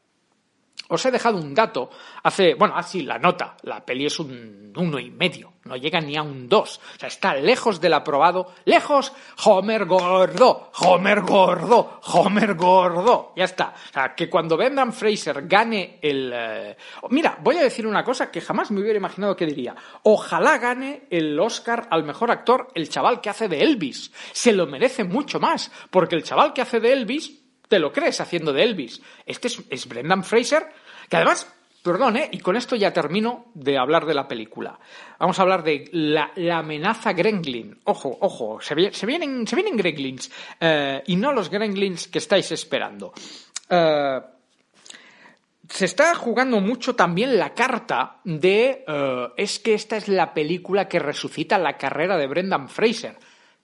os 0.88 1.04
he 1.06 1.10
dejado 1.10 1.38
un 1.38 1.54
dato. 1.54 1.90
Hace, 2.22 2.54
bueno, 2.54 2.74
así 2.76 3.02
la 3.02 3.18
nota, 3.18 3.56
la 3.62 3.84
peli 3.84 4.06
es 4.06 4.18
un 4.20 4.72
uno 4.76 4.98
y 4.98 5.10
medio, 5.10 5.54
no 5.64 5.76
llega 5.76 6.00
ni 6.00 6.16
a 6.16 6.22
un 6.22 6.48
dos, 6.48 6.80
o 6.96 6.98
sea, 6.98 7.08
está 7.08 7.34
lejos 7.34 7.80
del 7.80 7.94
aprobado, 7.94 8.52
lejos, 8.64 9.12
Homer 9.44 9.84
gordo, 9.84 10.70
Homer 10.78 11.20
gordo, 11.20 12.00
Homer 12.04 12.54
gordo, 12.54 13.32
ya 13.36 13.44
está. 13.44 13.74
O 13.90 13.92
sea, 13.92 14.14
que 14.14 14.30
cuando 14.30 14.56
Brendan 14.56 14.92
Fraser 14.92 15.46
gane 15.46 15.98
el... 16.00 16.32
Eh... 16.34 16.76
Mira, 17.10 17.38
voy 17.40 17.56
a 17.56 17.62
decir 17.62 17.86
una 17.86 18.04
cosa 18.04 18.30
que 18.30 18.40
jamás 18.40 18.70
me 18.70 18.80
hubiera 18.80 18.98
imaginado 18.98 19.36
que 19.36 19.46
diría, 19.46 19.74
ojalá 20.04 20.58
gane 20.58 21.04
el 21.10 21.38
Oscar 21.38 21.86
al 21.90 22.04
mejor 22.04 22.30
actor 22.30 22.68
el 22.74 22.88
chaval 22.88 23.20
que 23.20 23.30
hace 23.30 23.48
de 23.48 23.60
Elvis, 23.60 24.12
se 24.32 24.52
lo 24.52 24.66
merece 24.66 25.04
mucho 25.04 25.38
más, 25.38 25.70
porque 25.90 26.16
el 26.16 26.24
chaval 26.24 26.52
que 26.52 26.62
hace 26.62 26.80
de 26.80 26.92
Elvis 26.92 27.41
te 27.72 27.78
lo 27.78 27.90
crees 27.90 28.20
haciendo 28.20 28.52
de 28.52 28.64
Elvis. 28.64 29.00
Este 29.24 29.48
es, 29.48 29.88
Brendan 29.88 30.24
Fraser, 30.24 30.66
que 31.08 31.16
además, 31.16 31.50
perdón, 31.82 32.18
¿eh? 32.18 32.28
y 32.30 32.38
con 32.38 32.54
esto 32.54 32.76
ya 32.76 32.92
termino 32.92 33.46
de 33.54 33.78
hablar 33.78 34.04
de 34.04 34.12
la 34.12 34.28
película. 34.28 34.78
Vamos 35.18 35.38
a 35.38 35.42
hablar 35.42 35.64
de 35.64 35.88
la, 35.92 36.58
amenaza 36.58 37.14
Gremlin. 37.14 37.80
Ojo, 37.84 38.14
ojo, 38.20 38.60
se, 38.60 38.92
se, 38.92 39.06
vienen, 39.06 39.46
se 39.46 39.56
vienen 39.56 39.78
Gremlins, 39.78 40.30
eh, 40.60 41.02
y 41.06 41.16
no 41.16 41.32
los 41.32 41.48
Gremlins 41.48 42.08
que 42.08 42.18
estáis 42.18 42.52
esperando. 42.52 43.14
Eh, 43.70 44.20
se 45.70 45.86
está 45.86 46.14
jugando 46.14 46.60
mucho 46.60 46.94
también 46.94 47.38
la 47.38 47.54
carta 47.54 48.20
de 48.22 48.84
eh, 48.86 49.28
es 49.38 49.60
que 49.60 49.72
esta 49.72 49.96
es 49.96 50.08
la 50.08 50.34
película 50.34 50.88
que 50.88 50.98
resucita 50.98 51.56
la 51.56 51.78
carrera 51.78 52.18
de 52.18 52.26
Brendan 52.26 52.68
Fraser. 52.68 53.16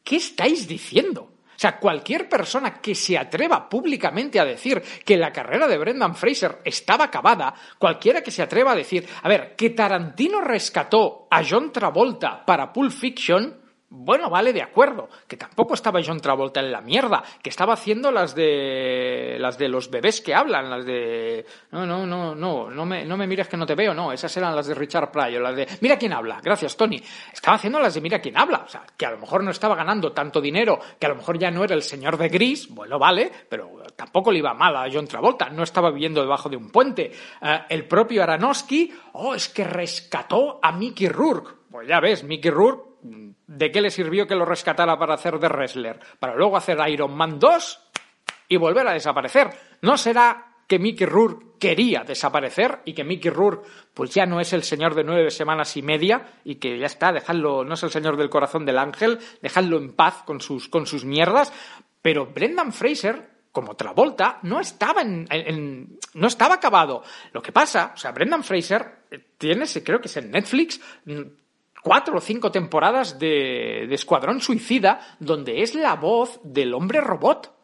¿Qué 0.02 0.16
estáis 0.16 0.66
diciendo? 0.66 1.30
O 1.58 1.60
sea, 1.60 1.80
cualquier 1.80 2.28
persona 2.28 2.80
que 2.80 2.94
se 2.94 3.18
atreva 3.18 3.68
públicamente 3.68 4.38
a 4.38 4.44
decir 4.44 4.80
que 5.04 5.16
la 5.16 5.32
carrera 5.32 5.66
de 5.66 5.76
Brendan 5.76 6.14
Fraser 6.14 6.60
estaba 6.64 7.06
acabada, 7.06 7.52
cualquiera 7.80 8.22
que 8.22 8.30
se 8.30 8.42
atreva 8.42 8.70
a 8.70 8.76
decir, 8.76 9.04
a 9.24 9.28
ver, 9.28 9.56
que 9.56 9.70
Tarantino 9.70 10.40
rescató 10.40 11.26
a 11.28 11.42
John 11.42 11.72
Travolta 11.72 12.44
para 12.46 12.72
Pulp 12.72 12.92
Fiction, 12.92 13.56
bueno, 13.90 14.28
vale, 14.28 14.52
de 14.52 14.60
acuerdo, 14.60 15.08
que 15.26 15.38
tampoco 15.38 15.72
estaba 15.72 16.00
John 16.04 16.20
Travolta 16.20 16.60
en 16.60 16.70
la 16.70 16.82
mierda, 16.82 17.22
que 17.42 17.48
estaba 17.48 17.72
haciendo 17.72 18.12
las 18.12 18.34
de 18.34 19.38
las 19.40 19.56
de 19.56 19.68
los 19.68 19.90
bebés 19.90 20.20
que 20.20 20.34
hablan, 20.34 20.68
las 20.68 20.84
de 20.84 21.46
no, 21.70 21.86
no, 21.86 22.06
no, 22.06 22.34
no, 22.34 22.70
no 22.70 22.84
me, 22.84 23.06
no 23.06 23.16
me 23.16 23.26
mires 23.26 23.48
que 23.48 23.56
no 23.56 23.64
te 23.64 23.74
veo, 23.74 23.94
no, 23.94 24.12
esas 24.12 24.36
eran 24.36 24.54
las 24.54 24.66
de 24.66 24.74
Richard 24.74 25.10
Pryor, 25.10 25.40
las 25.40 25.56
de 25.56 25.66
Mira 25.80 25.96
quién 25.96 26.12
habla, 26.12 26.38
gracias 26.42 26.76
Tony. 26.76 27.02
Estaba 27.32 27.56
haciendo 27.56 27.80
las 27.80 27.94
de 27.94 28.02
Mira 28.02 28.20
quién 28.20 28.36
habla, 28.36 28.64
o 28.66 28.68
sea, 28.68 28.84
que 28.94 29.06
a 29.06 29.10
lo 29.10 29.18
mejor 29.18 29.42
no 29.42 29.50
estaba 29.50 29.74
ganando 29.74 30.12
tanto 30.12 30.38
dinero, 30.40 30.78
que 30.98 31.06
a 31.06 31.08
lo 31.08 31.16
mejor 31.16 31.38
ya 31.38 31.50
no 31.50 31.64
era 31.64 31.74
el 31.74 31.82
señor 31.82 32.18
de 32.18 32.28
gris, 32.28 32.68
bueno, 32.68 32.98
vale, 32.98 33.32
pero 33.48 33.70
tampoco 33.96 34.30
le 34.30 34.40
iba 34.40 34.52
mal 34.52 34.76
a 34.76 34.86
John 34.92 35.06
Travolta, 35.06 35.48
no 35.48 35.62
estaba 35.62 35.90
viviendo 35.90 36.20
debajo 36.20 36.50
de 36.50 36.56
un 36.56 36.70
puente. 36.70 37.10
Eh, 37.40 37.60
el 37.70 37.86
propio 37.86 38.22
Aronofsky, 38.22 38.92
oh, 39.14 39.34
es 39.34 39.48
que 39.48 39.64
rescató 39.64 40.60
a 40.62 40.72
Mickey 40.72 41.08
Rourke. 41.08 41.56
Pues 41.70 41.88
ya 41.88 42.00
ves, 42.00 42.24
Mickey 42.24 42.50
Rourke 42.50 42.88
¿de 43.48 43.72
qué 43.72 43.80
le 43.80 43.90
sirvió 43.90 44.26
que 44.26 44.36
lo 44.36 44.44
rescatara 44.44 44.96
para 44.98 45.14
hacer 45.14 45.38
de 45.40 45.48
wrestler? 45.48 45.98
Para 46.20 46.36
luego 46.36 46.56
hacer 46.56 46.78
Iron 46.88 47.16
Man 47.16 47.40
2 47.40 47.80
y 48.48 48.56
volver 48.56 48.86
a 48.86 48.92
desaparecer. 48.92 49.50
¿No 49.82 49.96
será 49.96 50.46
que 50.68 50.78
Mickey 50.78 51.06
Rourke 51.06 51.58
quería 51.58 52.04
desaparecer 52.04 52.80
y 52.84 52.92
que 52.92 53.02
Mickey 53.02 53.30
Rourke 53.30 53.66
pues 53.94 54.10
ya 54.14 54.26
no 54.26 54.38
es 54.38 54.52
el 54.52 54.62
señor 54.62 54.94
de 54.94 55.02
nueve 55.02 55.30
semanas 55.30 55.76
y 55.76 55.82
media 55.82 56.34
y 56.44 56.56
que 56.56 56.78
ya 56.78 56.86
está, 56.86 57.10
dejadlo, 57.10 57.64
no 57.64 57.74
es 57.74 57.82
el 57.82 57.90
señor 57.90 58.16
del 58.16 58.30
corazón 58.30 58.66
del 58.66 58.78
ángel, 58.78 59.18
dejadlo 59.40 59.78
en 59.78 59.94
paz 59.94 60.22
con 60.24 60.40
sus, 60.40 60.68
con 60.68 60.86
sus 60.86 61.04
mierdas? 61.04 61.52
Pero 62.02 62.26
Brendan 62.26 62.72
Fraser 62.72 63.38
como 63.50 63.74
Travolta, 63.74 64.38
no 64.42 64.60
estaba 64.60 65.02
en, 65.02 65.98
no 66.14 66.26
estaba 66.28 66.56
acabado. 66.56 67.02
Lo 67.32 67.42
que 67.42 67.50
pasa, 67.50 67.92
o 67.94 67.96
sea, 67.96 68.12
Brendan 68.12 68.44
Fraser 68.44 68.98
eh, 69.10 69.18
tiene, 69.36 69.64
creo 69.82 70.00
que 70.00 70.06
es 70.06 70.16
en 70.16 70.30
Netflix, 70.30 70.80
cuatro 71.88 72.18
o 72.18 72.20
cinco 72.20 72.52
temporadas 72.52 73.18
de, 73.18 73.86
de 73.88 73.94
Escuadrón 73.94 74.42
Suicida, 74.42 75.00
donde 75.20 75.62
es 75.62 75.74
la 75.74 75.94
voz 75.94 76.38
del 76.44 76.74
hombre 76.74 77.00
robot. 77.00 77.57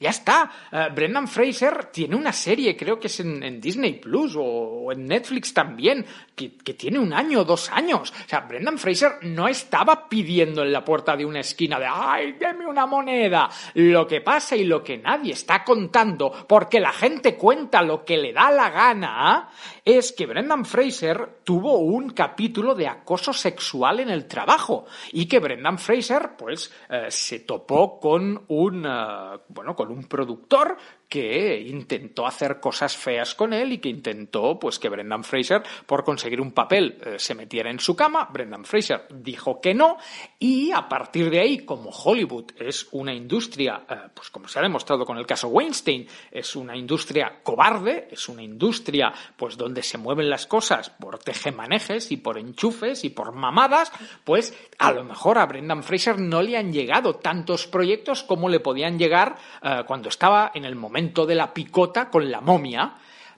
Ya 0.00 0.10
está. 0.10 0.48
Eh, 0.70 0.88
Brendan 0.94 1.26
Fraser 1.26 1.86
tiene 1.86 2.14
una 2.14 2.32
serie, 2.32 2.76
creo 2.76 3.00
que 3.00 3.08
es 3.08 3.18
en, 3.18 3.60
Disney 3.60 3.94
Plus 3.94 4.36
o, 4.38 4.92
en 4.92 5.06
Netflix 5.06 5.52
también, 5.52 6.06
que, 6.36 6.48
tiene 6.74 7.00
un 7.00 7.12
año 7.12 7.40
o 7.40 7.44
dos 7.44 7.68
años. 7.72 8.12
O 8.12 8.28
sea, 8.28 8.40
Brendan 8.40 8.78
Fraser 8.78 9.14
no 9.22 9.48
estaba 9.48 10.08
pidiendo 10.08 10.62
en 10.62 10.72
la 10.72 10.84
puerta 10.84 11.16
de 11.16 11.24
una 11.24 11.40
esquina 11.40 11.80
de 11.80 11.86
¡ay, 11.90 12.32
deme 12.34 12.64
una 12.66 12.86
moneda! 12.86 13.50
Lo 13.74 14.06
que 14.06 14.20
pasa 14.20 14.54
y 14.54 14.62
lo 14.62 14.84
que 14.84 14.98
nadie 14.98 15.32
está 15.32 15.64
contando, 15.64 16.46
porque 16.46 16.78
la 16.78 16.92
gente 16.92 17.34
cuenta 17.34 17.82
lo 17.82 18.04
que 18.04 18.18
le 18.18 18.32
da 18.32 18.52
la 18.52 18.70
gana, 18.70 19.48
es 19.84 20.12
que 20.12 20.26
Brendan 20.26 20.64
Fraser 20.64 21.40
tuvo 21.42 21.78
un 21.78 22.10
capítulo 22.10 22.76
de 22.76 22.86
acoso 22.86 23.32
sexual 23.32 23.98
en 23.98 24.10
el 24.10 24.28
trabajo 24.28 24.86
y 25.12 25.26
que 25.26 25.40
Brendan 25.40 25.78
Fraser, 25.78 26.36
pues, 26.38 26.72
eh, 26.88 27.06
se 27.08 27.40
topó 27.40 27.98
con 27.98 28.44
un, 28.46 28.86
eh, 28.86 29.38
bueno, 29.48 29.74
con 29.74 29.87
un 29.90 30.04
productor 30.04 30.76
que 31.08 31.58
intentó 31.60 32.26
hacer 32.26 32.60
cosas 32.60 32.96
feas 32.96 33.34
con 33.34 33.54
él 33.54 33.72
y 33.72 33.78
que 33.78 33.88
intentó 33.88 34.58
pues 34.58 34.78
que 34.78 34.90
Brendan 34.90 35.24
Fraser 35.24 35.62
por 35.86 36.04
conseguir 36.04 36.40
un 36.40 36.52
papel 36.52 36.98
eh, 37.04 37.14
se 37.18 37.34
metiera 37.34 37.70
en 37.70 37.80
su 37.80 37.96
cama. 37.96 38.28
Brendan 38.30 38.64
Fraser 38.64 39.06
dijo 39.10 39.60
que 39.60 39.72
no 39.72 39.96
y 40.38 40.70
a 40.70 40.86
partir 40.86 41.30
de 41.30 41.40
ahí 41.40 41.58
como 41.60 41.90
Hollywood 41.90 42.52
es 42.58 42.88
una 42.92 43.14
industria 43.14 43.84
eh, 43.88 43.94
pues 44.12 44.28
como 44.28 44.48
se 44.48 44.58
ha 44.58 44.62
demostrado 44.62 45.06
con 45.06 45.16
el 45.16 45.26
caso 45.26 45.48
Weinstein 45.48 46.06
es 46.30 46.54
una 46.54 46.76
industria 46.76 47.40
cobarde, 47.42 48.08
es 48.10 48.28
una 48.28 48.42
industria 48.42 49.12
pues 49.36 49.56
donde 49.56 49.82
se 49.82 49.96
mueven 49.96 50.28
las 50.28 50.46
cosas 50.46 50.90
por 50.90 51.18
tejemanejes 51.18 52.12
y 52.12 52.18
por 52.18 52.38
enchufes 52.38 53.04
y 53.04 53.10
por 53.10 53.32
mamadas, 53.32 53.90
pues 54.24 54.54
a 54.78 54.92
lo 54.92 55.04
mejor 55.04 55.38
a 55.38 55.46
Brendan 55.46 55.82
Fraser 55.82 56.18
no 56.18 56.42
le 56.42 56.58
han 56.58 56.70
llegado 56.70 57.14
tantos 57.14 57.66
proyectos 57.66 58.22
como 58.24 58.50
le 58.50 58.60
podían 58.60 58.98
llegar 58.98 59.36
eh, 59.62 59.84
cuando 59.86 60.10
estaba 60.10 60.52
en 60.54 60.66
el 60.66 60.76
momento 60.76 60.97
de 61.26 61.34
la 61.34 61.54
picota 61.54 62.10
con 62.10 62.30
la 62.30 62.40
momia, 62.40 62.94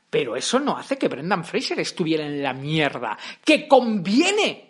pero 0.08 0.34
eso 0.34 0.58
no 0.58 0.76
hace 0.76 0.98
que 0.98 1.08
Brendan 1.08 1.44
Fraser 1.44 1.78
estuviera 1.78 2.24
en 2.24 2.42
la 2.42 2.52
mierda. 2.52 3.16
¡Que 3.44 3.68
conviene! 3.68 4.68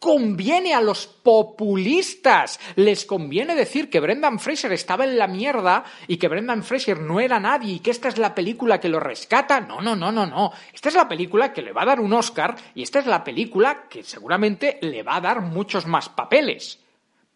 Conviene 0.00 0.72
a 0.72 0.80
los 0.80 1.06
populistas. 1.06 2.58
Les 2.76 3.04
conviene 3.04 3.54
decir 3.54 3.90
que 3.90 4.00
Brendan 4.00 4.38
Fraser 4.38 4.72
estaba 4.72 5.04
en 5.04 5.18
la 5.18 5.26
mierda 5.26 5.84
y 6.08 6.16
que 6.16 6.28
Brendan 6.28 6.62
Fraser 6.62 6.98
no 6.98 7.20
era 7.20 7.38
nadie 7.38 7.74
y 7.74 7.80
que 7.80 7.90
esta 7.90 8.08
es 8.08 8.16
la 8.16 8.34
película 8.34 8.80
que 8.80 8.88
lo 8.88 8.98
rescata. 8.98 9.60
No, 9.60 9.82
no, 9.82 9.94
no, 9.94 10.10
no, 10.10 10.24
no. 10.24 10.52
Esta 10.72 10.88
es 10.88 10.94
la 10.94 11.06
película 11.06 11.52
que 11.52 11.60
le 11.60 11.72
va 11.72 11.82
a 11.82 11.86
dar 11.86 12.00
un 12.00 12.14
Oscar 12.14 12.56
y 12.74 12.82
esta 12.82 13.00
es 13.00 13.06
la 13.06 13.22
película 13.22 13.88
que 13.90 14.02
seguramente 14.02 14.78
le 14.80 15.02
va 15.02 15.16
a 15.16 15.20
dar 15.20 15.42
muchos 15.42 15.86
más 15.86 16.08
papeles. 16.08 16.78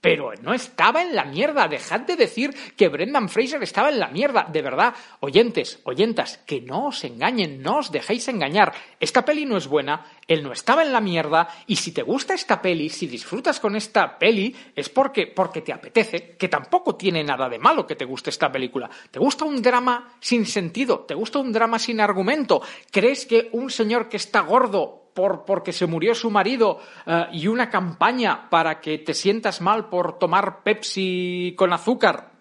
Pero 0.05 0.33
no 0.43 0.53
estaba 0.53 1.01
en 1.01 1.15
la 1.15 1.25
mierda. 1.25 1.67
Dejad 1.67 2.01
de 2.01 2.17
decir 2.17 2.55
que 2.77 2.91
Brendan 2.91 3.31
Fraser 3.31 3.63
estaba 3.63 3.89
en 3.89 3.99
la 3.99 4.09
mierda. 4.09 4.47
De 4.53 4.61
verdad, 4.61 4.93
oyentes, 5.21 5.81
oyentas, 5.85 6.37
que 6.45 6.61
no 6.61 6.89
os 6.89 7.05
engañen, 7.05 7.63
no 7.63 7.79
os 7.79 7.91
dejéis 7.91 8.29
engañar. 8.29 8.75
Esta 9.01 9.25
peli 9.25 9.47
no 9.47 9.57
es 9.57 9.67
buena, 9.67 10.05
él 10.29 10.43
no 10.43 10.53
estaba 10.53 10.83
en 10.83 10.93
la 10.93 11.01
mierda, 11.01 11.49
y 11.67 11.77
si 11.77 11.93
te 11.93 12.03
gusta 12.03 12.35
esta 12.35 12.61
peli, 12.61 12.91
si 12.91 13.07
disfrutas 13.07 13.59
con 13.61 13.77
esta 13.77 14.19
peli, 14.19 14.55
es 14.77 14.91
porque, 14.91 15.27
porque 15.27 15.63
te 15.63 15.73
apetece, 15.73 16.37
que 16.37 16.49
tampoco 16.49 16.97
tiene 16.97 17.25
nada 17.25 17.49
de 17.49 17.59
malo 17.59 17.87
que 17.87 17.97
te 17.97 18.05
guste 18.05 18.29
esta 18.29 18.53
película. 18.53 18.91
¿Te 19.11 19.19
gusta 19.19 19.47
un 19.47 19.63
drama 19.63 20.17
sin 20.21 20.45
sentido? 20.45 21.01
¿Te 21.01 21.15
gusta 21.15 21.39
un 21.39 21.51
drama 21.51 21.79
sin 21.79 21.99
argumento? 22.03 22.61
¿Crees 22.91 23.25
que 23.25 23.49
un 23.53 23.71
señor 23.71 24.11
que 24.11 24.19
está 24.19 24.41
gordo 24.41 25.04
por, 25.15 25.45
porque 25.45 25.73
se 25.73 25.87
murió 25.87 26.15
su 26.15 26.31
marido 26.31 26.81
eh, 27.07 27.27
y 27.33 27.47
una 27.47 27.71
campaña 27.71 28.51
para 28.51 28.81
que 28.81 28.99
te 28.99 29.15
sientas 29.15 29.61
mal 29.61 29.89
por 29.89 30.19
tomar 30.19 30.63
Pepsi 30.63 31.55
con 31.57 31.73
azúcar. 31.73 32.35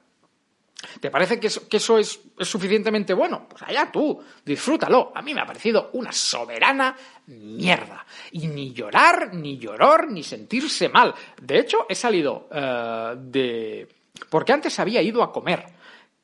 ¿Te 0.99 1.09
parece 1.09 1.39
que 1.39 1.47
eso, 1.47 1.97
es, 1.97 2.19
suficientemente 2.39 3.13
bueno? 3.13 3.47
Pues 3.49 3.61
allá 3.63 3.89
tú, 3.91 4.21
disfrútalo. 4.45 5.11
A 5.15 5.21
mí 5.21 5.33
me 5.33 5.41
ha 5.41 5.45
parecido 5.45 5.89
una 5.93 6.11
soberana 6.11 6.95
mierda. 7.27 8.05
Y 8.31 8.47
ni 8.47 8.73
llorar, 8.73 9.33
ni 9.33 9.57
llorar, 9.57 10.09
ni 10.09 10.23
sentirse 10.23 10.89
mal. 10.89 11.13
De 11.41 11.59
hecho, 11.59 11.85
he 11.87 11.95
salido 11.95 12.47
eh, 12.51 13.15
de... 13.17 13.87
Porque 14.29 14.53
antes 14.53 14.79
había 14.79 15.01
ido 15.01 15.23
a 15.23 15.31
comer. 15.31 15.65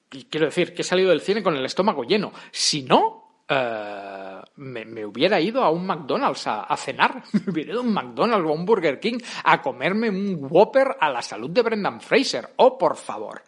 Quiero 0.10 0.48
decir 0.48 0.74
que 0.74 0.82
he 0.82 0.86
salido 0.86 1.10
del 1.10 1.22
cine 1.22 1.44
con 1.44 1.56
el 1.56 1.66
estómago 1.66 2.04
lleno. 2.04 2.34
Si 2.52 2.84
no, 2.84 3.44
eh, 3.48 4.19
me, 4.60 5.06
hubiera 5.06 5.40
ido 5.40 5.64
a 5.64 5.70
un 5.70 5.86
McDonald's 5.86 6.46
a, 6.48 6.76
cenar, 6.78 7.24
me 7.34 7.52
hubiera 7.52 7.72
ido 7.72 7.82
a 7.82 7.84
un 7.84 7.94
McDonald's 7.94 8.46
o 8.46 8.50
a 8.50 8.54
un 8.54 8.66
Burger 8.66 9.00
King 9.00 9.18
a 9.46 9.62
comerme 9.62 10.10
un 10.10 10.38
Whopper 10.50 10.98
a 11.00 11.10
la 11.10 11.22
salud 11.22 11.50
de 11.50 11.62
Brendan 11.62 12.02
Fraser. 12.02 12.50
Oh, 12.58 12.78
por 12.78 12.98
favor. 12.98 13.44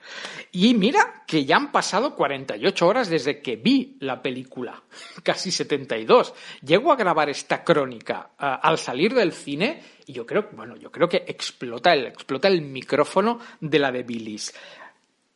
Y 0.51 0.73
mira 0.73 1.23
que 1.27 1.45
ya 1.45 1.57
han 1.57 1.71
pasado 1.71 2.15
48 2.15 2.87
horas 2.87 3.09
desde 3.09 3.41
que 3.41 3.57
vi 3.57 3.97
la 3.99 4.21
película, 4.21 4.81
casi 5.23 5.51
72. 5.51 6.33
Llego 6.61 6.91
a 6.91 6.95
grabar 6.95 7.29
esta 7.29 7.63
crónica 7.63 8.31
eh, 8.39 8.57
al 8.61 8.77
salir 8.77 9.13
del 9.13 9.33
cine 9.33 9.81
y 10.07 10.13
yo 10.13 10.25
creo, 10.25 10.49
bueno, 10.53 10.75
yo 10.77 10.91
creo 10.91 11.07
que 11.07 11.23
explota 11.27 11.93
el, 11.93 12.07
explota 12.07 12.47
el 12.47 12.61
micrófono 12.61 13.39
de 13.59 13.79
la 13.79 13.91
de 13.91 14.03
Billis. 14.03 14.53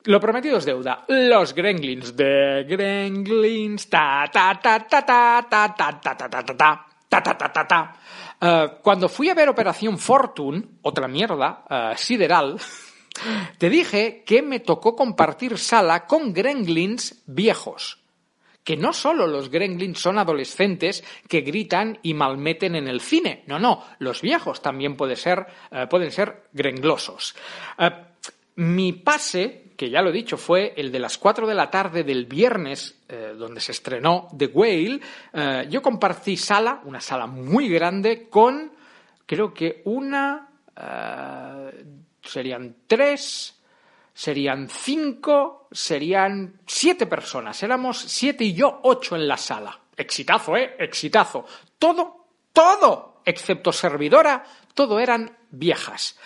Lo 0.06 0.20
prometido 0.20 0.58
es 0.58 0.66
deuda. 0.66 1.04
Los 1.08 1.54
Gremlins 1.54 2.16
de 2.16 2.64
Gremlins. 2.68 3.90
Ta 3.90 4.30
ta 4.32 4.60
ta 4.62 4.80
ta 4.88 5.02
ta 5.06 5.46
ta 5.50 5.76
ta 5.76 6.00
ta 6.00 6.18
ta 6.18 6.30
ta 6.30 6.44
ta 6.44 6.86
ta 7.10 7.24
ta 7.24 7.38
ta 7.38 7.54
ta 7.54 7.68
ta 7.68 8.00
cuando 8.82 9.10
fui 9.10 9.30
a 9.30 9.34
ver 9.34 9.50
Operación 9.50 9.98
Fortune, 9.98 10.62
otra 10.84 11.08
mierda, 11.08 11.96
sideral, 11.98 12.60
te 13.58 13.70
dije 13.70 14.24
que 14.26 14.42
me 14.42 14.60
tocó 14.60 14.96
compartir 14.96 15.58
sala 15.58 16.06
con 16.06 16.34
Gremlins 16.34 17.24
viejos. 17.26 18.04
Que 18.64 18.78
no 18.78 18.94
solo 18.94 19.26
los 19.28 19.50
Gremlins 19.50 20.00
son 20.00 20.20
adolescentes 20.20 21.04
que 21.28 21.42
gritan 21.42 21.98
y 22.04 22.14
malmeten 22.14 22.76
en 22.76 22.88
el 22.88 23.00
cine. 23.00 23.44
No, 23.48 23.58
no, 23.58 23.84
los 24.00 24.22
viejos 24.22 24.62
también 24.62 24.98
puede 24.98 25.16
ser, 25.16 25.48
pueden 25.90 26.12
ser 26.12 26.44
grenglosos. 26.52 27.36
mi 28.56 28.94
pase 28.94 29.65
que 29.76 29.90
ya 29.90 30.02
lo 30.02 30.10
he 30.10 30.14
dicho, 30.14 30.38
fue 30.38 30.74
el 30.78 30.92
de 30.92 31.00
las 31.00 31.18
4 31.18 31.48
de 31.48 31.56
la 31.56 31.70
tarde 31.70 32.04
del 32.04 32.26
viernes, 32.26 32.96
eh, 33.10 33.34
donde 33.38 33.60
se 33.60 33.72
estrenó 33.72 34.30
The 34.36 34.48
Whale, 34.48 35.00
eh, 35.34 35.68
yo 35.70 35.82
compartí 35.82 36.38
sala, 36.38 36.82
una 36.86 37.02
sala 37.02 37.28
muy 37.28 37.70
grande, 37.70 38.28
con 38.30 38.72
creo 39.26 39.54
que 39.54 39.82
una, 39.86 40.50
eh, 40.76 41.86
serían 42.24 42.76
tres, 42.88 43.60
serían 44.14 44.70
cinco, 44.70 45.68
serían 45.72 46.62
siete 46.66 47.06
personas. 47.06 47.62
Éramos 47.62 48.00
siete 48.00 48.46
y 48.46 48.54
yo 48.54 48.80
ocho 48.84 49.16
en 49.16 49.28
la 49.28 49.38
sala. 49.38 49.80
exitazo, 49.98 50.58
¿eh? 50.58 50.76
Exitazo. 50.80 51.46
Todo, 51.80 52.28
todo, 52.52 53.22
excepto 53.24 53.72
servidora, 53.72 54.44
todo 54.74 55.00
eran 55.00 55.38
viejas. 55.52 56.18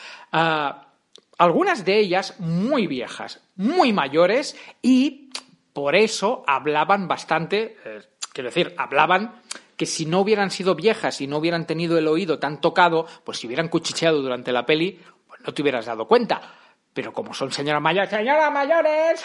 Algunas 1.40 1.86
de 1.86 1.98
ellas 1.98 2.36
muy 2.40 2.86
viejas, 2.86 3.42
muy 3.56 3.94
mayores 3.94 4.56
y 4.82 5.32
por 5.74 5.96
eso 5.96 6.44
hablaban 6.46 7.08
bastante, 7.08 7.78
eh, 7.86 8.02
quiero 8.34 8.50
decir, 8.50 8.76
hablaban 8.78 9.42
que 9.78 9.86
si 9.86 10.06
no 10.06 10.20
hubieran 10.20 10.52
sido 10.52 10.76
viejas 10.76 11.22
y 11.22 11.28
no 11.28 11.38
hubieran 11.38 11.66
tenido 11.66 11.98
el 11.98 12.10
oído 12.10 12.40
tan 12.40 12.60
tocado, 12.60 13.08
pues 13.24 13.40
si 13.40 13.48
hubieran 13.48 13.70
cuchicheado 13.70 14.22
durante 14.22 14.52
la 14.52 14.66
peli, 14.66 15.00
pues 15.26 15.40
no 15.46 15.54
te 15.54 15.62
hubieras 15.62 15.86
dado 15.86 16.06
cuenta. 16.06 16.42
Pero 16.94 17.14
como 17.14 17.34
son 17.34 17.54
señoras 17.54 17.82
mayores, 17.82 18.10
señoras 18.10 18.52
mayores, 18.52 19.24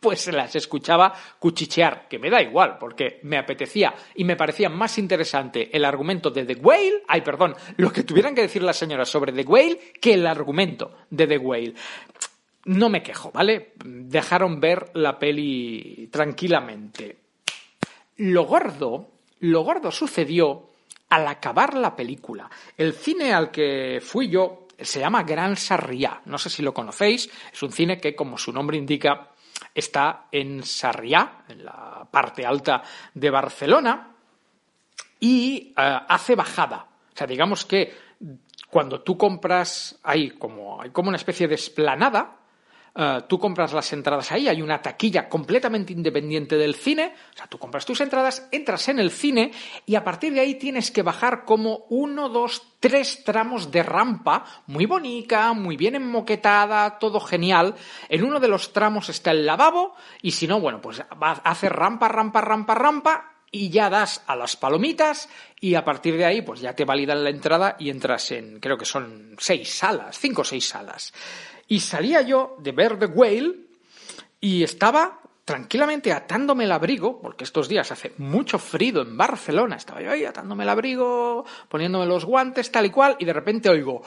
pues 0.00 0.26
las 0.28 0.54
escuchaba 0.54 1.12
cuchichear, 1.38 2.08
que 2.08 2.18
me 2.18 2.30
da 2.30 2.42
igual, 2.42 2.78
porque 2.78 3.20
me 3.22 3.38
apetecía 3.38 3.94
y 4.14 4.24
me 4.24 4.36
parecía 4.36 4.68
más 4.68 4.98
interesante 4.98 5.70
el 5.76 5.84
argumento 5.84 6.30
de 6.30 6.44
The 6.44 6.54
Whale, 6.54 7.02
ay, 7.08 7.22
perdón, 7.22 7.54
lo 7.76 7.92
que 7.92 8.04
tuvieran 8.04 8.34
que 8.34 8.42
decir 8.42 8.62
las 8.62 8.76
señoras 8.76 9.08
sobre 9.08 9.32
The 9.32 9.42
Whale 9.42 9.92
que 10.00 10.14
el 10.14 10.26
argumento 10.26 10.92
de 11.10 11.26
The 11.26 11.38
Whale. 11.38 11.74
No 12.64 12.88
me 12.88 13.02
quejo, 13.02 13.30
¿vale? 13.32 13.72
Dejaron 13.84 14.60
ver 14.60 14.90
la 14.94 15.18
peli 15.18 16.08
tranquilamente. 16.12 17.16
Lo 18.18 18.44
gordo, 18.44 19.08
lo 19.40 19.62
gordo 19.62 19.90
sucedió 19.90 20.68
al 21.08 21.26
acabar 21.26 21.74
la 21.74 21.96
película. 21.96 22.50
El 22.76 22.92
cine 22.92 23.32
al 23.32 23.50
que 23.50 24.00
fui 24.02 24.28
yo 24.28 24.66
se 24.78 25.00
llama 25.00 25.22
Gran 25.22 25.56
Sarriá. 25.56 26.20
No 26.26 26.38
sé 26.38 26.50
si 26.50 26.62
lo 26.62 26.74
conocéis. 26.74 27.30
Es 27.52 27.62
un 27.62 27.72
cine 27.72 27.98
que, 27.98 28.14
como 28.14 28.36
su 28.38 28.52
nombre 28.52 28.76
indica, 28.76 29.32
está 29.78 30.26
en 30.32 30.62
Sarriá, 30.62 31.44
en 31.48 31.64
la 31.64 32.06
parte 32.10 32.44
alta 32.44 32.82
de 33.14 33.30
Barcelona, 33.30 34.08
y 35.20 35.74
eh, 35.76 36.00
hace 36.08 36.34
bajada. 36.34 36.86
O 37.12 37.16
sea, 37.16 37.26
digamos 37.26 37.64
que 37.64 37.92
cuando 38.70 39.00
tú 39.00 39.16
compras, 39.16 39.98
hay 40.02 40.30
como, 40.30 40.80
hay 40.80 40.90
como 40.90 41.08
una 41.08 41.16
especie 41.16 41.48
de 41.48 41.54
esplanada 41.54 42.37
eh, 42.94 43.22
tú 43.28 43.38
compras 43.38 43.72
las 43.72 43.92
entradas 43.92 44.32
ahí, 44.32 44.48
hay 44.48 44.62
una 44.62 44.82
taquilla 44.82 45.28
completamente 45.28 45.92
independiente 45.92 46.56
del 46.56 46.74
cine, 46.74 47.14
o 47.34 47.36
sea, 47.36 47.46
tú 47.46 47.58
compras 47.58 47.86
tus 47.86 48.00
entradas, 48.00 48.48
entras 48.50 48.88
en 48.88 48.98
el 48.98 49.10
cine 49.10 49.52
y 49.86 49.94
a 49.94 50.04
partir 50.04 50.32
de 50.32 50.40
ahí 50.40 50.54
tienes 50.54 50.90
que 50.90 51.02
bajar 51.02 51.44
como 51.44 51.86
uno, 51.90 52.28
dos, 52.28 52.62
tres 52.80 53.22
tramos 53.24 53.70
de 53.70 53.82
rampa, 53.82 54.44
muy 54.66 54.86
bonita, 54.86 55.52
muy 55.52 55.76
bien 55.76 55.94
enmoquetada, 55.94 56.98
todo 56.98 57.20
genial. 57.20 57.74
En 58.08 58.24
uno 58.24 58.40
de 58.40 58.48
los 58.48 58.72
tramos 58.72 59.08
está 59.08 59.30
el 59.30 59.46
lavabo 59.46 59.94
y 60.22 60.32
si 60.32 60.46
no, 60.46 60.60
bueno, 60.60 60.80
pues 60.80 61.02
hace 61.44 61.68
rampa, 61.68 62.08
rampa, 62.08 62.40
rampa, 62.40 62.74
rampa 62.74 63.32
y 63.50 63.70
ya 63.70 63.88
das 63.88 64.22
a 64.26 64.36
las 64.36 64.56
palomitas 64.56 65.28
y 65.60 65.74
a 65.74 65.84
partir 65.84 66.16
de 66.16 66.24
ahí 66.24 66.42
pues 66.42 66.60
ya 66.60 66.74
te 66.74 66.84
validan 66.84 67.24
la 67.24 67.30
entrada 67.30 67.76
y 67.78 67.90
entras 67.90 68.30
en, 68.32 68.60
creo 68.60 68.76
que 68.76 68.84
son 68.84 69.36
seis 69.38 69.70
salas, 69.70 70.18
cinco 70.18 70.42
o 70.42 70.44
seis 70.44 70.68
salas. 70.68 71.12
Y 71.68 71.80
salía 71.80 72.22
yo 72.22 72.56
de 72.58 72.72
ver 72.72 72.98
The 72.98 73.06
Whale 73.06 73.54
y 74.40 74.62
estaba 74.62 75.20
tranquilamente 75.48 76.12
atándome 76.12 76.64
el 76.64 76.72
abrigo, 76.72 77.22
porque 77.22 77.44
estos 77.44 77.70
días 77.70 77.90
hace 77.90 78.12
mucho 78.18 78.58
frío 78.58 79.00
en 79.00 79.16
Barcelona, 79.16 79.76
estaba 79.76 80.02
yo 80.02 80.10
ahí 80.10 80.26
atándome 80.26 80.64
el 80.64 80.68
abrigo, 80.68 81.46
poniéndome 81.70 82.04
los 82.04 82.26
guantes, 82.26 82.70
tal 82.70 82.84
y 82.84 82.90
cual, 82.90 83.16
y 83.18 83.24
de 83.24 83.32
repente 83.32 83.70
oigo... 83.70 84.02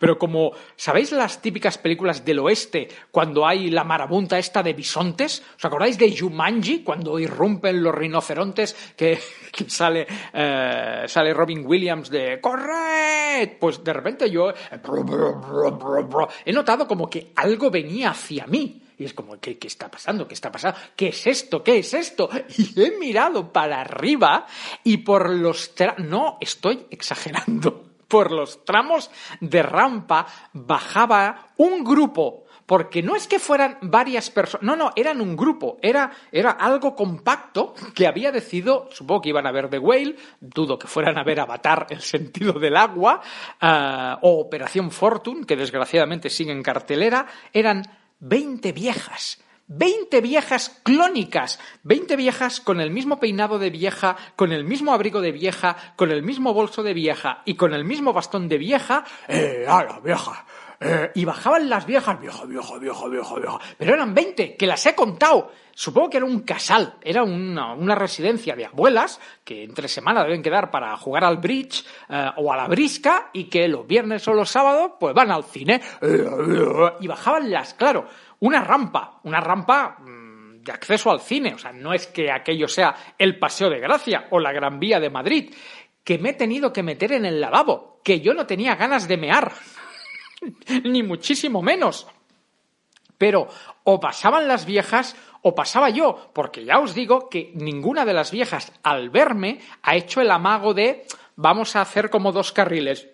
Pero 0.00 0.18
como, 0.18 0.50
¿sabéis 0.74 1.12
las 1.12 1.40
típicas 1.40 1.78
películas 1.78 2.24
del 2.24 2.40
oeste, 2.40 2.88
cuando 3.12 3.46
hay 3.46 3.70
la 3.70 3.84
marabunta 3.84 4.40
esta 4.40 4.60
de 4.60 4.72
bisontes? 4.72 5.40
¿Os 5.56 5.64
acordáis 5.64 5.96
de 5.96 6.18
Jumanji, 6.18 6.82
cuando 6.82 7.16
irrumpen 7.20 7.80
los 7.80 7.94
rinocerontes, 7.94 8.74
que, 8.96 9.20
sale, 9.68 10.04
eh, 10.32 11.04
sale 11.06 11.32
Robin 11.32 11.64
Williams 11.64 12.10
de 12.10 12.40
¡Corred! 12.40 13.56
Pues 13.60 13.84
de 13.84 13.92
repente 13.92 14.28
yo 14.28 14.52
he 16.44 16.52
notado 16.52 16.88
como 16.88 17.08
que 17.08 17.30
algo 17.36 17.70
venía 17.70 18.10
hacia 18.10 18.47
mí. 18.48 18.82
Y 18.98 19.04
es 19.04 19.14
como, 19.14 19.38
¿qué, 19.38 19.58
¿qué, 19.58 19.68
está 19.68 19.88
pasando? 19.88 20.26
¿Qué 20.26 20.34
está 20.34 20.50
pasando? 20.50 20.78
¿Qué 20.96 21.08
es 21.08 21.26
esto? 21.26 21.62
¿Qué 21.62 21.78
es 21.78 21.94
esto? 21.94 22.28
Y 22.58 22.82
he 22.82 22.98
mirado 22.98 23.52
para 23.52 23.80
arriba 23.80 24.46
y 24.82 24.98
por 24.98 25.30
los... 25.30 25.72
no, 25.98 26.38
estoy 26.40 26.86
exagerando. 26.90 27.84
Por 28.08 28.32
los 28.32 28.64
tramos 28.64 29.10
de 29.42 29.62
rampa 29.62 30.26
bajaba 30.54 31.52
un 31.58 31.84
grupo 31.84 32.46
porque 32.68 33.02
no 33.02 33.16
es 33.16 33.26
que 33.26 33.38
fueran 33.38 33.78
varias 33.80 34.28
personas, 34.28 34.62
no, 34.62 34.76
no, 34.76 34.92
eran 34.94 35.22
un 35.22 35.34
grupo, 35.34 35.78
era, 35.80 36.12
era 36.30 36.50
algo 36.50 36.94
compacto 36.94 37.74
que 37.94 38.06
había 38.06 38.30
decidido, 38.30 38.90
supongo 38.92 39.22
que 39.22 39.30
iban 39.30 39.46
a 39.46 39.52
ver 39.52 39.70
The 39.70 39.78
Whale, 39.78 40.16
dudo 40.38 40.78
que 40.78 40.86
fueran 40.86 41.16
a 41.16 41.24
ver 41.24 41.40
Avatar, 41.40 41.86
el 41.88 42.02
sentido 42.02 42.52
del 42.52 42.76
agua, 42.76 43.22
uh, 43.62 44.18
o 44.20 44.40
Operación 44.40 44.90
Fortune, 44.90 45.46
que 45.46 45.56
desgraciadamente 45.56 46.28
sigue 46.28 46.52
en 46.52 46.62
cartelera, 46.62 47.26
eran 47.54 47.82
20 48.20 48.72
viejas. 48.72 49.38
20 49.70 50.22
viejas 50.22 50.80
clónicas, 50.82 51.60
20 51.82 52.16
viejas 52.16 52.58
con 52.58 52.80
el 52.80 52.90
mismo 52.90 53.20
peinado 53.20 53.58
de 53.58 53.68
vieja, 53.68 54.16
con 54.34 54.52
el 54.52 54.64
mismo 54.64 54.94
abrigo 54.94 55.20
de 55.20 55.30
vieja, 55.30 55.76
con 55.96 56.10
el 56.10 56.22
mismo 56.22 56.54
bolso 56.54 56.82
de 56.82 56.94
vieja 56.94 57.42
y 57.44 57.54
con 57.54 57.74
el 57.74 57.84
mismo 57.84 58.14
bastón 58.14 58.48
de 58.48 58.56
vieja. 58.56 59.04
¡Eh, 59.28 59.66
a 59.68 59.84
la 59.84 60.00
vieja! 60.00 60.46
Eh, 60.80 61.10
y 61.14 61.24
bajaban 61.24 61.68
las 61.68 61.86
viejas, 61.86 62.20
vieja, 62.20 62.44
vieja, 62.44 62.78
vieja, 62.78 63.08
vieja, 63.08 63.34
vieja. 63.34 63.58
Pero 63.76 63.94
eran 63.94 64.14
20, 64.14 64.56
que 64.56 64.66
las 64.66 64.84
he 64.86 64.94
contado. 64.94 65.50
Supongo 65.74 66.10
que 66.10 66.16
era 66.18 66.26
un 66.26 66.40
casal, 66.40 66.94
era 67.00 67.22
una, 67.22 67.72
una 67.72 67.94
residencia 67.94 68.54
de 68.56 68.66
abuelas 68.66 69.20
que 69.44 69.64
entre 69.64 69.88
semana 69.88 70.24
deben 70.24 70.42
quedar 70.42 70.70
para 70.70 70.96
jugar 70.96 71.24
al 71.24 71.38
bridge 71.38 71.84
eh, 72.08 72.30
o 72.36 72.52
a 72.52 72.56
la 72.56 72.68
brisca 72.68 73.30
y 73.32 73.44
que 73.44 73.68
los 73.68 73.86
viernes 73.86 74.26
o 74.28 74.34
los 74.34 74.50
sábados 74.50 74.92
pues 74.98 75.14
van 75.14 75.30
al 75.30 75.44
cine. 75.44 75.80
y 77.00 77.06
bajaban 77.06 77.50
las, 77.50 77.74
claro, 77.74 78.08
una 78.40 78.62
rampa, 78.62 79.20
una 79.24 79.40
rampa 79.40 79.98
mm, 80.00 80.62
de 80.62 80.72
acceso 80.72 81.10
al 81.10 81.20
cine. 81.20 81.54
O 81.54 81.58
sea, 81.58 81.72
no 81.72 81.92
es 81.92 82.06
que 82.06 82.30
aquello 82.30 82.68
sea 82.68 82.94
el 83.18 83.38
Paseo 83.38 83.70
de 83.70 83.80
Gracia 83.80 84.26
o 84.30 84.38
la 84.38 84.52
Gran 84.52 84.78
Vía 84.78 85.00
de 85.00 85.10
Madrid, 85.10 85.54
que 86.04 86.18
me 86.18 86.30
he 86.30 86.34
tenido 86.34 86.72
que 86.72 86.82
meter 86.82 87.12
en 87.12 87.24
el 87.24 87.40
lavabo, 87.40 88.00
que 88.02 88.20
yo 88.20 88.34
no 88.34 88.46
tenía 88.46 88.76
ganas 88.76 89.08
de 89.08 89.16
mear. 89.16 89.52
ni 90.84 91.02
muchísimo 91.02 91.62
menos. 91.62 92.06
Pero 93.16 93.48
o 93.84 93.98
pasaban 93.98 94.46
las 94.46 94.64
viejas 94.64 95.16
o 95.42 95.54
pasaba 95.54 95.90
yo, 95.90 96.30
porque 96.32 96.64
ya 96.64 96.78
os 96.78 96.94
digo 96.94 97.28
que 97.28 97.52
ninguna 97.54 98.04
de 98.04 98.12
las 98.12 98.30
viejas 98.30 98.72
al 98.82 99.10
verme 99.10 99.60
ha 99.82 99.96
hecho 99.96 100.20
el 100.20 100.30
amago 100.30 100.74
de 100.74 101.06
vamos 101.36 101.76
a 101.76 101.80
hacer 101.80 102.10
como 102.10 102.32
dos 102.32 102.52
carriles. 102.52 103.08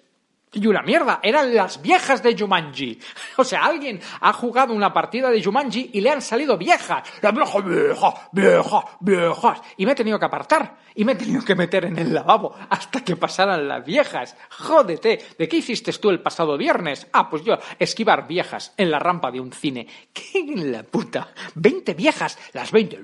Y 0.54 0.66
una 0.66 0.82
mierda, 0.82 1.20
eran 1.22 1.54
las 1.54 1.82
viejas 1.82 2.22
de 2.22 2.36
Jumanji. 2.38 2.98
O 3.36 3.44
sea, 3.44 3.64
alguien 3.64 4.00
ha 4.20 4.32
jugado 4.32 4.72
una 4.72 4.92
partida 4.92 5.30
de 5.30 5.42
Jumanji 5.42 5.90
y 5.92 6.00
le 6.00 6.10
han 6.10 6.22
salido 6.22 6.56
viejas. 6.56 7.02
La 7.20 7.32
vieja, 7.32 7.58
vieja, 7.60 8.14
vieja, 8.32 8.84
viejas. 9.00 9.60
Y 9.76 9.84
me 9.84 9.92
he 9.92 9.94
tenido 9.94 10.18
que 10.18 10.24
apartar. 10.24 10.76
Y 10.94 11.04
me 11.04 11.12
he 11.12 11.16
tenido 11.16 11.44
que 11.44 11.56
meter 11.56 11.86
en 11.86 11.98
el 11.98 12.14
lavabo 12.14 12.54
hasta 12.70 13.02
que 13.02 13.16
pasaran 13.16 13.66
las 13.66 13.84
viejas. 13.84 14.36
Jódete, 14.50 15.20
¿de 15.36 15.48
qué 15.48 15.56
hiciste 15.56 15.92
tú 15.94 16.10
el 16.10 16.20
pasado 16.20 16.56
viernes? 16.56 17.08
Ah, 17.12 17.28
pues 17.28 17.42
yo, 17.44 17.58
esquivar 17.78 18.28
viejas 18.28 18.72
en 18.76 18.90
la 18.90 19.00
rampa 19.00 19.32
de 19.32 19.40
un 19.40 19.52
cine. 19.52 19.86
¿Qué 20.12 20.38
en 20.38 20.70
la 20.70 20.84
puta? 20.84 21.28
¿Veinte 21.56 21.94
viejas? 21.94 22.38
Las 22.52 22.70
veinte. 22.70 23.00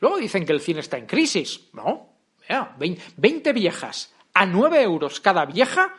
Luego 0.00 0.18
dicen 0.18 0.46
que 0.46 0.52
el 0.52 0.60
cine 0.60 0.80
está 0.80 0.96
en 0.96 1.06
crisis. 1.06 1.68
¿No? 1.72 2.18
Veinte 3.16 3.52
viejas 3.52 4.14
a 4.38 4.46
9 4.46 4.80
euros 4.82 5.18
cada 5.18 5.44
vieja, 5.46 5.92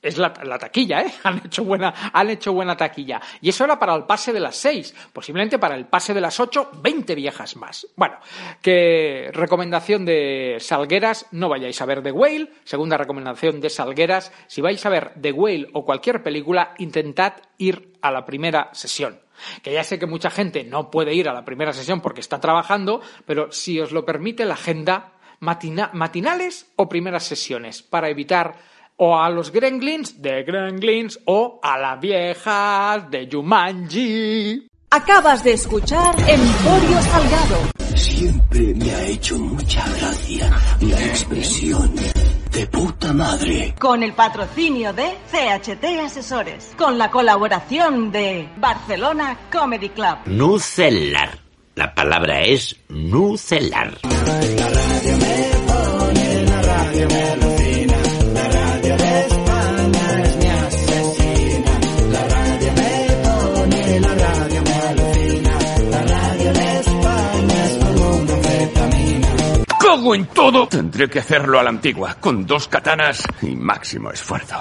es 0.00 0.16
la, 0.16 0.32
taquilla, 0.32 1.02
¿eh? 1.02 1.12
Han 1.24 1.42
hecho, 1.44 1.64
buena, 1.64 1.92
han 2.12 2.30
hecho 2.30 2.52
buena 2.52 2.76
taquilla. 2.76 3.20
Y 3.40 3.48
eso 3.48 3.64
era 3.64 3.76
para 3.80 3.96
el 3.96 4.04
pase 4.04 4.32
de 4.32 4.38
las 4.38 4.54
6. 4.56 4.94
Posiblemente 5.12 5.58
para 5.58 5.74
el 5.74 5.86
pase 5.86 6.14
de 6.14 6.20
las 6.20 6.38
8, 6.38 6.70
20 6.80 7.14
viejas 7.16 7.56
más. 7.56 7.88
Bueno, 7.96 8.16
que 8.62 9.30
recomendación 9.32 10.04
de 10.04 10.58
Salgueras, 10.60 11.26
no 11.32 11.48
vayáis 11.48 11.80
a 11.80 11.86
ver 11.86 12.04
The 12.04 12.12
Whale. 12.12 12.52
Segunda 12.62 12.96
recomendación 12.96 13.60
de 13.60 13.70
Salgueras, 13.70 14.32
si 14.46 14.60
vais 14.60 14.86
a 14.86 14.90
ver 14.90 15.12
The 15.20 15.32
Whale 15.32 15.70
o 15.72 15.84
cualquier 15.84 16.22
película, 16.22 16.74
intentad 16.78 17.32
ir 17.58 17.94
a 18.02 18.12
la 18.12 18.24
primera 18.24 18.70
sesión. 18.72 19.18
Que 19.62 19.72
ya 19.72 19.82
sé 19.82 19.98
que 19.98 20.06
mucha 20.06 20.30
gente 20.30 20.62
no 20.62 20.90
puede 20.90 21.14
ir 21.14 21.28
a 21.28 21.34
la 21.34 21.44
primera 21.44 21.72
sesión 21.72 22.00
porque 22.00 22.20
está 22.20 22.40
trabajando, 22.40 23.00
pero 23.24 23.50
si 23.50 23.80
os 23.80 23.90
lo 23.90 24.04
permite 24.04 24.44
la 24.44 24.54
agenda, 24.54 25.15
matinales 25.40 26.66
o 26.76 26.88
primeras 26.88 27.24
sesiones 27.24 27.82
para 27.82 28.08
evitar 28.08 28.56
o 28.96 29.18
a 29.18 29.28
los 29.30 29.50
gremlins 29.50 30.20
de 30.20 30.42
gremlins 30.42 31.18
o 31.26 31.60
a 31.62 31.78
las 31.78 32.00
viejas 32.00 33.10
de 33.10 33.28
Jumanji. 33.30 34.68
Acabas 34.90 35.44
de 35.44 35.52
escuchar 35.52 36.14
Emporio 36.20 37.02
Salgado. 37.02 37.56
Siempre 37.94 38.74
me 38.74 38.90
ha 38.90 39.04
hecho 39.06 39.38
mucha 39.38 39.84
gracia 39.98 40.50
la 40.80 41.04
expresión 41.06 41.94
de 42.52 42.66
puta 42.68 43.12
madre. 43.12 43.74
Con 43.78 44.02
el 44.02 44.12
patrocinio 44.12 44.92
de 44.92 45.16
CHT 45.30 45.84
Asesores. 46.04 46.74
Con 46.78 46.96
la 46.98 47.10
colaboración 47.10 48.10
de 48.12 48.48
Barcelona 48.56 49.36
Comedy 49.50 49.90
Club. 49.90 50.18
Nucelar 50.26 51.45
la 51.76 51.94
palabra 51.94 52.40
es 52.40 52.74
nucelar. 52.88 53.98
Cago 69.78 70.14
en 70.14 70.26
todo. 70.28 70.68
Tendré 70.68 71.10
que 71.10 71.18
hacerlo 71.18 71.60
a 71.60 71.62
la 71.62 71.68
antigua, 71.68 72.16
con 72.18 72.46
dos 72.46 72.68
katanas 72.68 73.22
y 73.42 73.54
máximo 73.54 74.10
esfuerzo. 74.10 74.56